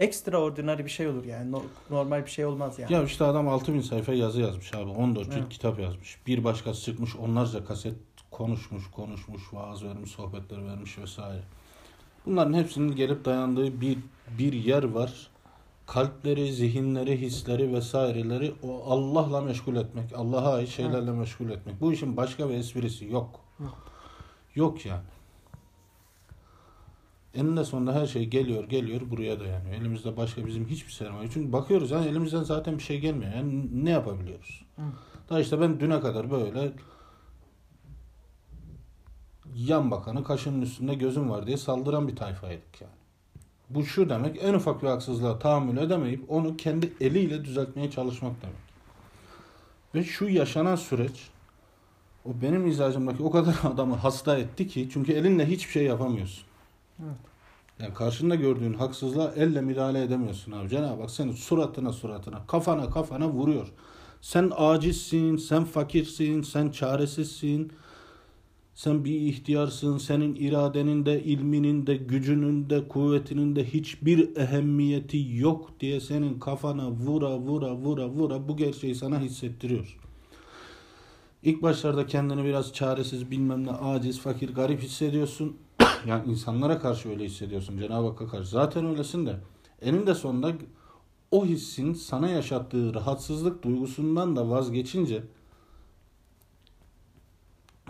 [0.00, 1.52] ekstraordinary bir şey olur yani.
[1.52, 2.92] No- normal bir şey olmaz yani.
[2.92, 4.90] ya işte adam 6000 sayfa yazı yazmış abi.
[4.90, 6.18] 14 cilt kitap yazmış.
[6.26, 7.94] Bir başkası çıkmış onlarca kaset
[8.30, 11.42] konuşmuş, konuşmuş, vaaz vermiş, sohbetler vermiş vesaire.
[12.26, 13.98] Bunların hepsinin gelip dayandığı bir
[14.38, 15.30] bir yer var.
[15.86, 21.80] Kalpleri, zihinleri, hisleri vesaireleri o Allah'la meşgul etmek, Allah'a ait şeylerle meşgul etmek.
[21.80, 23.04] Bu işin başka bir esprisi.
[23.04, 23.40] Yok.
[24.54, 25.02] Yok yani.
[27.34, 29.74] Eninde sonunda her şey geliyor geliyor buraya dayanıyor.
[29.74, 31.28] Elimizde başka bizim hiçbir sermaye.
[31.32, 33.34] Çünkü bakıyoruz yani elimizden zaten bir şey gelmiyor.
[33.34, 34.64] Yani ne yapabiliyoruz?
[34.76, 34.82] Hı.
[35.30, 36.72] Da işte ben düne kadar böyle
[39.54, 42.92] yan bakanı kaşının üstünde gözüm var diye saldıran bir tayfaydık yani.
[43.70, 48.68] Bu şu demek en ufak bir haksızlığa tahammül edemeyip onu kendi eliyle düzeltmeye çalışmak demek.
[49.94, 51.28] Ve şu yaşanan süreç
[52.24, 56.47] o benim mizacımdaki o kadar adamı hasta etti ki çünkü elinle hiçbir şey yapamıyorsun.
[57.02, 57.16] Evet.
[57.80, 60.68] Yani karşında gördüğün haksızlığa elle müdahale edemiyorsun abi.
[60.68, 63.72] Cenab-ı Hak senin suratına suratına, kafana kafana vuruyor.
[64.20, 67.72] Sen acizsin, sen fakirsin, sen çaresizsin.
[68.74, 75.70] Sen bir ihtiyarsın, senin iradenin de, ilminin de, gücünün de, kuvvetinin de hiçbir ehemmiyeti yok
[75.80, 79.98] diye senin kafana vura vura vura vura bu gerçeği sana hissettiriyor.
[81.42, 85.56] İlk başlarda kendini biraz çaresiz, bilmem ne, aciz, fakir, garip hissediyorsun.
[86.06, 88.48] Yani insanlara karşı öyle hissediyorsun Cenab-ı Hakk'a karşı.
[88.48, 89.36] Zaten öylesin de.
[89.82, 90.52] Eninde sonunda
[91.30, 95.24] o hissin sana yaşattığı rahatsızlık duygusundan da vazgeçince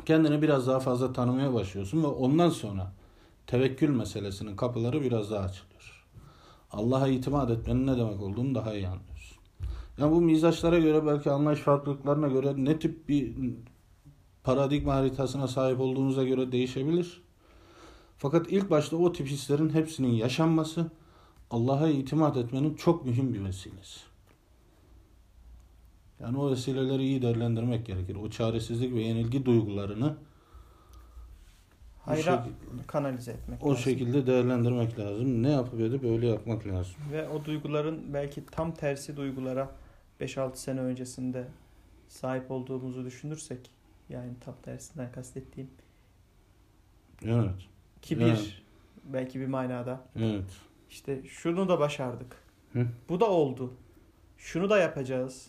[0.06, 2.92] kendini biraz daha fazla tanımaya başlıyorsun ve ondan sonra
[3.46, 6.06] tevekkül meselesinin kapıları biraz daha açılıyor.
[6.70, 9.38] Allah'a itimat etmenin ne demek olduğunu daha iyi anlıyorsun.
[9.98, 13.34] Yani bu mizaçlara göre belki anlayış farklılıklarına göre ne tip bir
[14.44, 17.22] paradigma haritasına sahip olduğunuza göre değişebilir.
[18.18, 20.90] Fakat ilk başta o tip hislerin hepsinin yaşanması
[21.50, 24.00] Allah'a itimat etmenin çok mühim bir vesilesi.
[26.20, 28.16] Yani o vesileleri iyi değerlendirmek gerekir.
[28.16, 30.16] O çaresizlik ve yenilgi duygularını
[32.04, 33.82] hayra şekilde, kanalize etmek o lazım.
[33.82, 35.42] şekilde değerlendirmek lazım.
[35.42, 36.94] Ne yapıp edip öyle yapmak lazım.
[37.12, 39.70] Ve o duyguların belki tam tersi duygulara
[40.20, 41.48] 5-6 sene öncesinde
[42.08, 43.70] sahip olduğumuzu düşünürsek
[44.08, 45.70] yani tam tersinden kastettiğim
[47.24, 47.68] Evet.
[48.03, 48.55] Kibir evet.
[49.05, 50.01] belki bir manada.
[50.16, 50.51] Evet.
[50.90, 52.36] İşte şunu da başardık.
[52.72, 52.86] Hı?
[53.09, 53.72] Bu da oldu.
[54.38, 55.46] Şunu da yapacağız.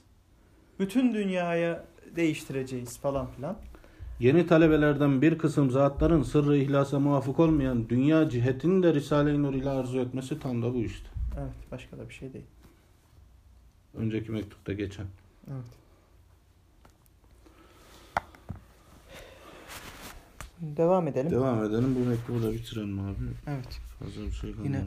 [0.80, 1.86] Bütün dünyaya
[2.16, 3.58] değiştireceğiz falan filan.
[4.20, 9.70] Yeni talebelerden bir kısım zatların sırrı ihlasa muvafık olmayan dünya cihetini de Risale-i Nur ile
[9.70, 11.08] arzu etmesi tam da bu işte.
[11.38, 12.46] Evet başka da bir şey değil.
[13.94, 15.06] Önceki mektupta geçen.
[15.48, 15.66] Evet.
[20.62, 21.32] Devam edelim.
[21.32, 21.96] Devam edelim.
[21.96, 23.16] Bu mektubu da bitirelim abi.
[23.48, 23.80] Evet.
[24.00, 24.78] Fazla bir şey kalmamış.
[24.78, 24.84] Yine...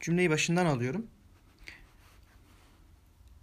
[0.00, 1.06] Cümleyi başından alıyorum.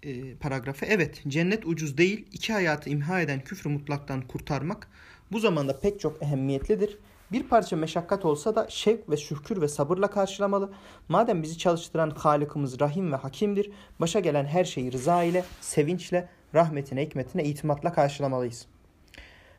[0.03, 0.85] Ee, paragrafı.
[0.85, 2.27] Evet, cennet ucuz değil.
[2.31, 4.87] İki hayatı imha eden küfrü mutlaktan kurtarmak
[5.31, 6.97] bu zamanda pek çok ehemmiyetlidir.
[7.31, 10.71] Bir parça meşakkat olsa da şevk ve şükür ve sabırla karşılamalı.
[11.09, 17.05] Madem bizi çalıştıran Halık'ımız Rahim ve Hakimdir, başa gelen her şeyi rıza ile, sevinçle, rahmetine,
[17.05, 18.67] hikmetine itimatla karşılamalıyız.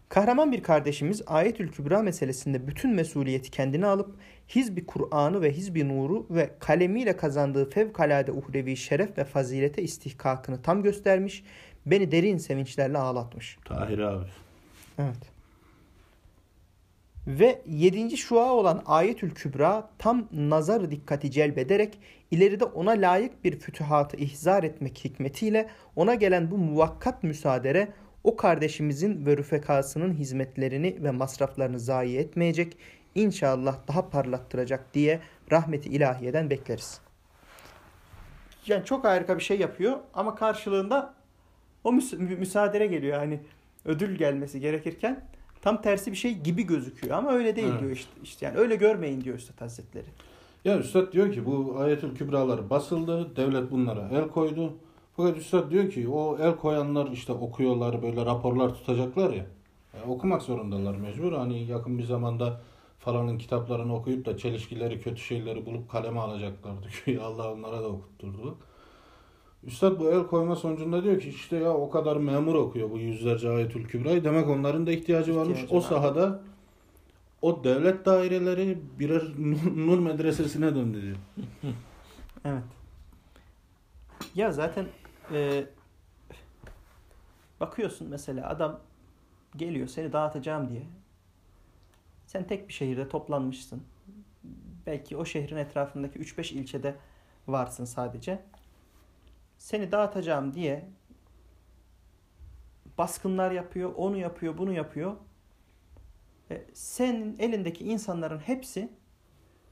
[0.08, 4.16] Kahraman bir kardeşimiz Ayetül Kübra meselesinde bütün mesuliyeti kendine alıp
[4.48, 10.82] Hizbi Kur'an'ı ve Hizbi Nur'u ve kalemiyle kazandığı fevkalade uhrevi şeref ve fazilete istihkakını tam
[10.82, 11.44] göstermiş,
[11.86, 13.58] beni derin sevinçlerle ağlatmış.
[13.64, 14.26] Tahir abi.
[14.98, 15.38] Evet.
[17.26, 21.98] Ve yedinci şua olan Ayetül Kübra tam nazar dikkati celbederek
[22.30, 27.88] ileride ona layık bir fütühatı ihzar etmek hikmetiyle ona gelen bu muvakkat müsaadere
[28.24, 32.76] o kardeşimizin ve rüfekasının hizmetlerini ve masraflarını zayi etmeyecek,
[33.14, 35.20] inşallah daha parlattıracak diye
[35.52, 37.00] rahmeti ilahiyeden bekleriz.
[38.66, 41.14] Yani çok harika bir şey yapıyor ama karşılığında
[41.84, 43.18] o müs müsaadere geliyor.
[43.18, 43.40] Hani
[43.84, 45.24] ödül gelmesi gerekirken
[45.62, 47.80] tam tersi bir şey gibi gözüküyor ama öyle değil evet.
[47.80, 48.10] diyor işte.
[48.22, 48.46] işte.
[48.46, 50.06] Yani öyle görmeyin diyor Üstad Hazretleri.
[50.64, 53.36] Ya Üstad diyor ki bu ayetül kübralar basıldı.
[53.36, 54.72] Devlet bunlara el koydu.
[55.16, 59.46] Fakat Üstad diyor ki o el koyanlar işte okuyorlar böyle raporlar tutacaklar ya.
[59.94, 61.32] Yani okumak zorundalar mecbur.
[61.32, 62.60] Hani yakın bir zamanda
[62.98, 66.86] falanın kitaplarını okuyup da çelişkileri, kötü şeyleri bulup kaleme alacaklardı.
[67.22, 68.56] Allah onlara da okutturdu.
[69.64, 73.50] Üstad bu el koyma sonucunda diyor ki işte ya o kadar memur okuyor bu yüzlerce
[73.50, 74.24] ayetül kübrayı.
[74.24, 75.58] Demek onların da ihtiyacı varmış.
[75.58, 76.40] İhtiyacı o sahada
[77.42, 79.22] o devlet daireleri birer
[79.86, 81.16] nur medresesine döndü diyor.
[82.44, 82.62] evet.
[84.34, 84.86] Ya zaten
[85.32, 85.66] e,
[87.60, 88.80] bakıyorsun mesela adam
[89.56, 90.82] geliyor seni dağıtacağım diye.
[92.26, 93.82] Sen tek bir şehirde toplanmışsın.
[94.86, 96.96] Belki o şehrin etrafındaki 3-5 ilçede
[97.46, 98.42] varsın sadece.
[99.58, 100.88] Seni dağıtacağım diye
[102.98, 105.16] baskınlar yapıyor, onu yapıyor, bunu yapıyor.
[106.50, 108.88] E, senin elindeki insanların hepsi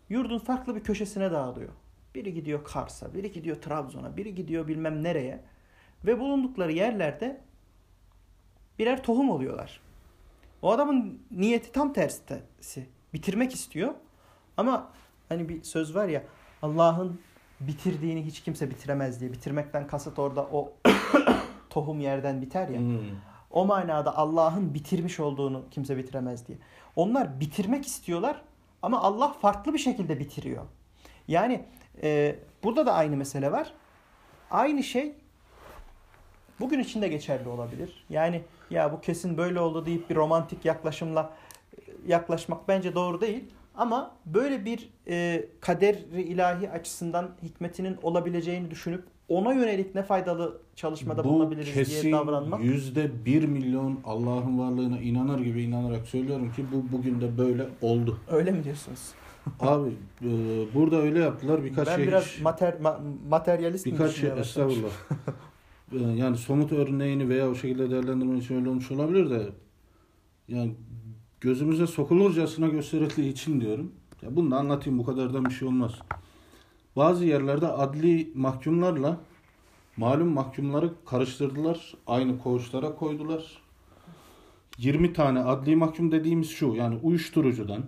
[0.09, 1.72] yurdun farklı bir köşesine dağılıyor.
[2.14, 5.45] Biri gidiyor Kars'a, biri gidiyor Trabzon'a, biri gidiyor bilmem nereye.
[6.07, 7.41] Ve bulundukları yerlerde
[8.79, 9.81] birer tohum oluyorlar.
[10.62, 12.87] O adamın niyeti tam tersi.
[13.12, 13.95] Bitirmek istiyor.
[14.57, 14.93] Ama
[15.29, 16.22] hani bir söz var ya
[16.62, 17.20] Allah'ın
[17.61, 19.33] bitirdiğini hiç kimse bitiremez diye.
[19.33, 20.72] Bitirmekten kasıt orada o
[21.70, 22.79] tohum yerden biter ya.
[22.79, 23.01] Hmm.
[23.57, 26.59] O manada Allah'ın bitirmiş olduğunu kimse bitiremez diye.
[26.96, 28.42] Onlar bitirmek istiyorlar
[28.82, 30.62] ama Allah farklı bir şekilde bitiriyor.
[31.28, 31.64] Yani
[32.02, 33.72] e, burada da aynı mesele var.
[34.50, 35.14] Aynı şey
[36.61, 38.04] bugün için de geçerli olabilir.
[38.11, 41.32] Yani ya bu kesin böyle oldu deyip bir romantik yaklaşımla
[42.07, 43.44] yaklaşmak bence doğru değil.
[43.74, 51.24] Ama böyle bir e, kader ilahi açısından hikmetinin olabileceğini düşünüp ona yönelik ne faydalı çalışmada
[51.24, 52.64] Bu bulunabiliriz diye kesin davranmak.
[52.64, 58.18] yüzde bir milyon Allah'ın varlığına inanır gibi inanarak söylüyorum ki bu bugün de böyle oldu.
[58.31, 59.01] Öyle mi diyorsunuz?
[59.61, 59.91] Abi
[60.22, 60.29] e,
[60.74, 64.91] burada öyle yaptılar birkaç ben şey biraz hiç- mater, ma- materyalist birkaç şey estağfurullah.
[65.93, 69.43] E, yani somut örneğini veya o şekilde değerlendirmek için öyle olmuş olabilir de
[70.49, 70.74] yani
[71.41, 73.93] gözümüze sokulurcasına gösterildiği için diyorum.
[74.22, 75.93] Ya bunu da anlatayım bu kadardan bir şey olmaz.
[76.97, 79.16] Bazı yerlerde adli mahkumlarla
[79.97, 81.94] malum mahkumları karıştırdılar.
[82.07, 83.62] Aynı koğuşlara koydular.
[84.78, 87.82] 20 tane adli mahkum dediğimiz şu yani uyuşturucudan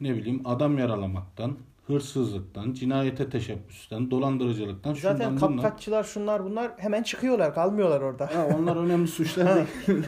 [0.00, 1.56] ne bileyim adam yaralamaktan,
[1.86, 5.56] hırsızlıktan, cinayete teşebbüsten, dolandırıcılıktan Zaten bundan.
[5.56, 8.26] kapkaççılar şunlar bunlar hemen çıkıyorlar kalmıyorlar orada.
[8.26, 9.66] Ha, onlar önemli suçlar değil.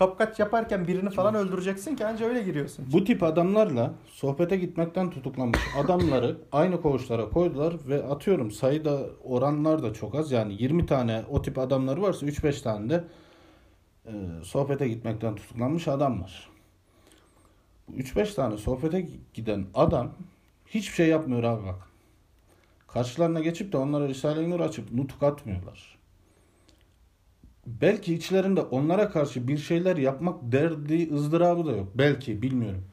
[0.00, 2.86] Kapkaç yaparken birini falan öldüreceksin ki anca öyle giriyorsun.
[2.92, 9.94] Bu tip adamlarla sohbete gitmekten tutuklanmış adamları aynı koğuşlara koydular ve atıyorum sayıda oranlar da
[9.94, 10.32] çok az.
[10.32, 13.04] Yani 20 tane o tip adamlar varsa 3-5 tane de
[14.06, 16.50] e, sohbete gitmekten tutuklanmış adam var.
[17.88, 20.12] Bu 3-5 tane sohbete giden adam
[20.66, 21.88] hiçbir şey yapmıyor abi bak.
[22.88, 25.99] Karşılarına geçip de onlara Risale-i Nur açıp nutuk atmıyorlar.
[27.66, 31.88] Belki içlerinde onlara karşı bir şeyler yapmak derdi, ızdırabı da yok.
[31.94, 32.84] Belki bilmiyorum.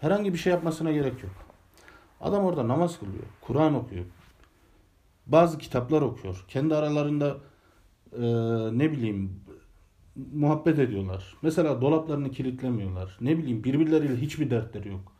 [0.00, 1.32] Herhangi bir şey yapmasına gerek yok.
[2.20, 4.04] Adam orada namaz kılıyor, Kur'an okuyor.
[5.26, 6.44] Bazı kitaplar okuyor.
[6.48, 7.36] Kendi aralarında
[8.12, 8.22] e,
[8.78, 9.40] ne bileyim
[10.34, 11.36] muhabbet ediyorlar.
[11.42, 13.18] Mesela dolaplarını kilitlemiyorlar.
[13.20, 15.12] Ne bileyim birbirleriyle hiçbir dertleri yok.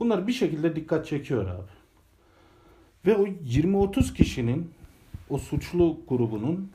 [0.00, 1.70] Bunlar bir şekilde dikkat çekiyor abi.
[3.06, 4.70] Ve o 20-30 kişinin
[5.30, 6.70] o suçlu grubunun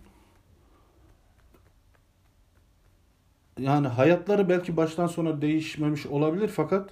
[3.60, 6.90] yani hayatları belki baştan sona değişmemiş olabilir fakat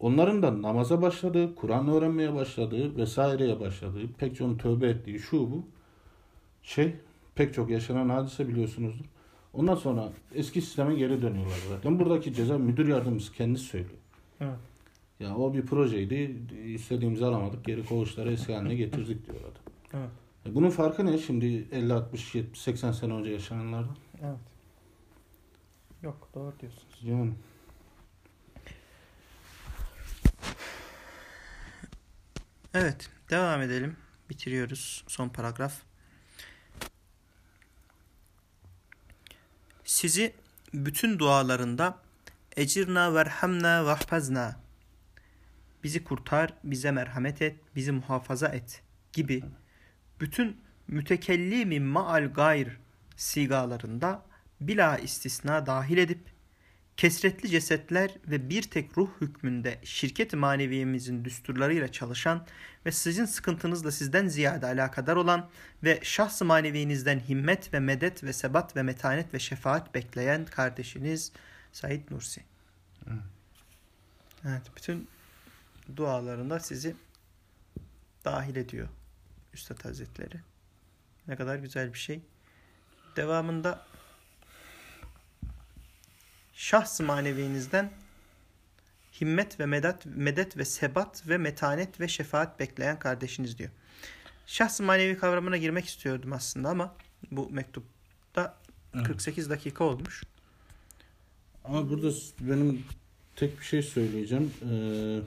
[0.00, 5.64] onların da namaza başladığı, Kur'an öğrenmeye başladığı vesaireye başladığı, pek çoğunun tövbe ettiği şu bu
[6.62, 6.94] şey
[7.34, 9.04] pek çok yaşanan hadise biliyorsunuzdur.
[9.54, 11.98] Ondan sonra eski sisteme geri dönüyorlar zaten.
[11.98, 13.98] Buradaki ceza müdür yardımcısı kendisi söylüyor.
[14.40, 14.58] Evet.
[15.20, 16.36] Ya o bir projeydi.
[16.66, 17.64] istediğimizi alamadık.
[17.64, 19.72] Geri koğuşlara eski haline getirdik diyor adam.
[19.94, 20.10] Evet.
[20.46, 23.96] E Bunun farkı ne şimdi 50, 60, 70, 80 sene önce yaşananlardan?
[24.22, 24.49] Evet.
[26.02, 26.98] Yok doğru diyorsunuz.
[27.02, 27.34] Yani.
[32.74, 33.96] Evet devam edelim.
[34.30, 35.82] Bitiriyoruz son paragraf.
[39.84, 40.34] Sizi
[40.74, 41.98] bütün dualarında
[42.56, 44.56] ecirna verhamna vahfazna
[45.84, 48.82] bizi kurtar, bize merhamet et, bizi muhafaza et
[49.12, 49.44] gibi
[50.20, 52.76] bütün mütekellimi maal gayr
[53.16, 54.29] sigalarında
[54.60, 56.20] bila istisna dahil edip
[56.96, 62.46] kesretli cesetler ve bir tek ruh hükmünde şirket maneviyemizin düsturlarıyla çalışan
[62.86, 65.50] ve sizin sıkıntınızla sizden ziyade alakadar olan
[65.84, 71.32] ve şahs-ı manevinizden himmet ve medet ve sebat ve metanet ve şefaat bekleyen kardeşiniz
[71.72, 72.44] Said Nursi.
[74.44, 75.08] Evet, bütün
[75.96, 76.96] dualarında sizi
[78.24, 78.88] dahil ediyor
[79.54, 80.40] Üstad Hazretleri.
[81.28, 82.20] Ne kadar güzel bir şey.
[83.16, 83.89] Devamında
[86.60, 87.90] şahs manevinizden
[89.20, 93.70] himmet ve medet, medet ve sebat ve metanet ve şefaat bekleyen kardeşiniz diyor.
[94.46, 96.94] Şahs manevi kavramına girmek istiyordum aslında ama
[97.30, 98.58] bu mektupta
[98.94, 99.06] Evet.
[99.06, 100.22] 48 dakika olmuş.
[101.64, 102.84] Ama burada benim
[103.36, 104.52] tek bir şey söyleyeceğim.
[104.70, 105.18] Ee,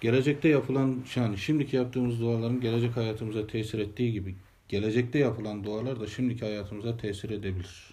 [0.00, 4.36] gelecekte yapılan yani şimdiki yaptığımız duaların gelecek hayatımıza tesir ettiği gibi
[4.68, 7.91] gelecekte yapılan dualar da şimdiki hayatımıza tesir edebilir.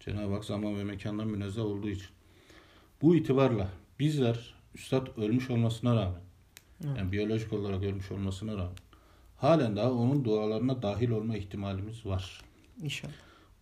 [0.00, 2.08] Cenab-ı Hak zaman ve mekandan münezzeh olduğu için.
[3.02, 6.20] Bu itibarla bizler Üstad ölmüş olmasına rağmen
[6.84, 6.98] Evet.
[6.98, 8.76] yani biyolojik olarak ölmüş olmasına rağmen
[9.36, 12.40] halen daha onun dualarına dahil olma ihtimalimiz var.
[12.82, 13.12] İnşallah.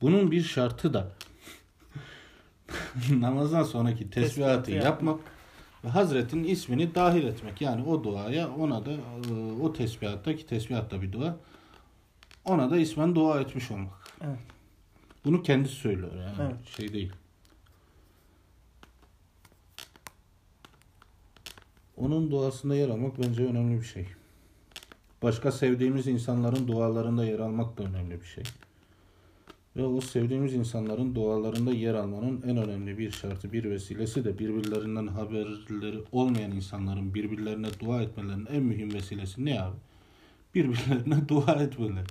[0.01, 1.13] Bunun bir şartı da
[3.11, 5.21] namazdan sonraki tesbihatı yapmak
[5.85, 7.61] ve Hazretin ismini dahil etmek.
[7.61, 9.33] Yani o duaya ona da e,
[9.63, 11.37] o tesbihattaki tesbihatta bir dua
[12.45, 14.13] ona da ismen dua etmiş olmak.
[14.21, 14.39] Evet.
[15.25, 16.67] Bunu kendisi söylüyor yani Evet.
[16.77, 17.13] şey değil.
[21.97, 24.07] Onun duasında yer almak bence önemli bir şey.
[25.23, 28.45] Başka sevdiğimiz insanların dualarında yer almak da önemli bir şey.
[29.77, 35.07] Ve o sevdiğimiz insanların dualarında yer almanın en önemli bir şartı, bir vesilesi de birbirlerinden
[35.07, 39.77] haberleri olmayan insanların birbirlerine dua etmelerinin en mühim vesilesi ne abi?
[40.55, 42.07] Birbirlerine dua etmeleri.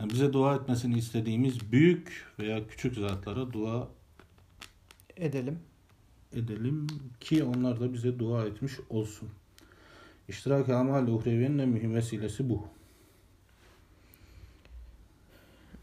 [0.00, 3.88] Yani bize dua etmesini istediğimiz büyük veya küçük zatlara dua
[5.16, 5.60] Edelim.
[6.32, 6.86] edelim
[7.20, 9.28] ki onlar da bize dua etmiş olsun.
[10.28, 12.66] İştirak-ı amal uhreviyenin en mühim vesilesi bu.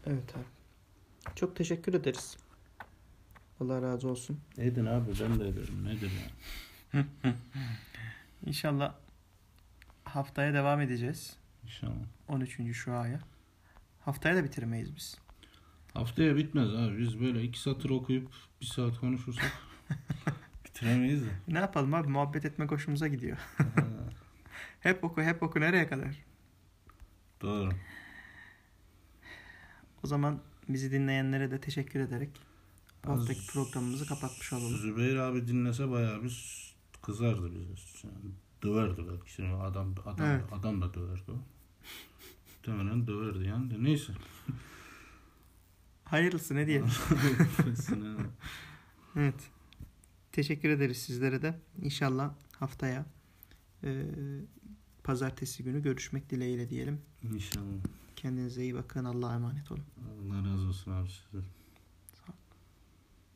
[0.06, 0.44] Evet abi.
[1.36, 2.36] Çok teşekkür ederiz.
[3.60, 4.40] Allah razı olsun.
[4.58, 5.84] Edin abi ben de ederim.
[5.84, 6.10] Nedir
[6.94, 7.04] yani?
[8.46, 8.94] İnşallah
[10.04, 11.36] haftaya devam edeceğiz.
[11.64, 11.92] İnşallah.
[12.28, 12.76] 13.
[12.76, 13.20] şuaya.
[14.04, 15.18] Haftaya da bitirmeyiz biz.
[15.94, 16.98] Haftaya bitmez abi.
[16.98, 18.28] Biz böyle iki satır okuyup
[18.60, 19.52] bir saat konuşursak
[20.64, 21.28] bitiremeyiz de.
[21.48, 23.38] Ne yapalım abi muhabbet etmek hoşumuza gidiyor.
[24.80, 26.16] Hep oku hep oku nereye kadar?
[27.42, 27.70] Doğru.
[30.04, 32.30] O zaman bizi dinleyenlere de teşekkür ederek
[33.06, 34.76] bu haftaki programımızı kapatmış olalım.
[34.76, 36.64] Zübeyir abi dinlese bayağı bir
[37.02, 37.72] kızardı bize.
[38.04, 39.32] Yani döverdi belki.
[39.32, 40.44] Şimdi adam adam Evet.
[40.52, 41.53] adam da döverdi o.
[42.66, 44.12] Muhtemelen döverdi yani de neyse.
[46.04, 46.88] Hayırlısı ne diyelim.
[49.16, 49.50] evet.
[50.32, 51.60] Teşekkür ederiz sizlere de.
[51.82, 53.06] İnşallah haftaya
[53.82, 54.06] e,
[55.04, 57.00] pazartesi günü görüşmek dileğiyle diyelim.
[57.22, 57.64] İnşallah.
[58.16, 59.04] Kendinize iyi bakın.
[59.04, 59.84] Allah'a emanet olun.
[59.98, 61.44] Allah razı olsun abi size.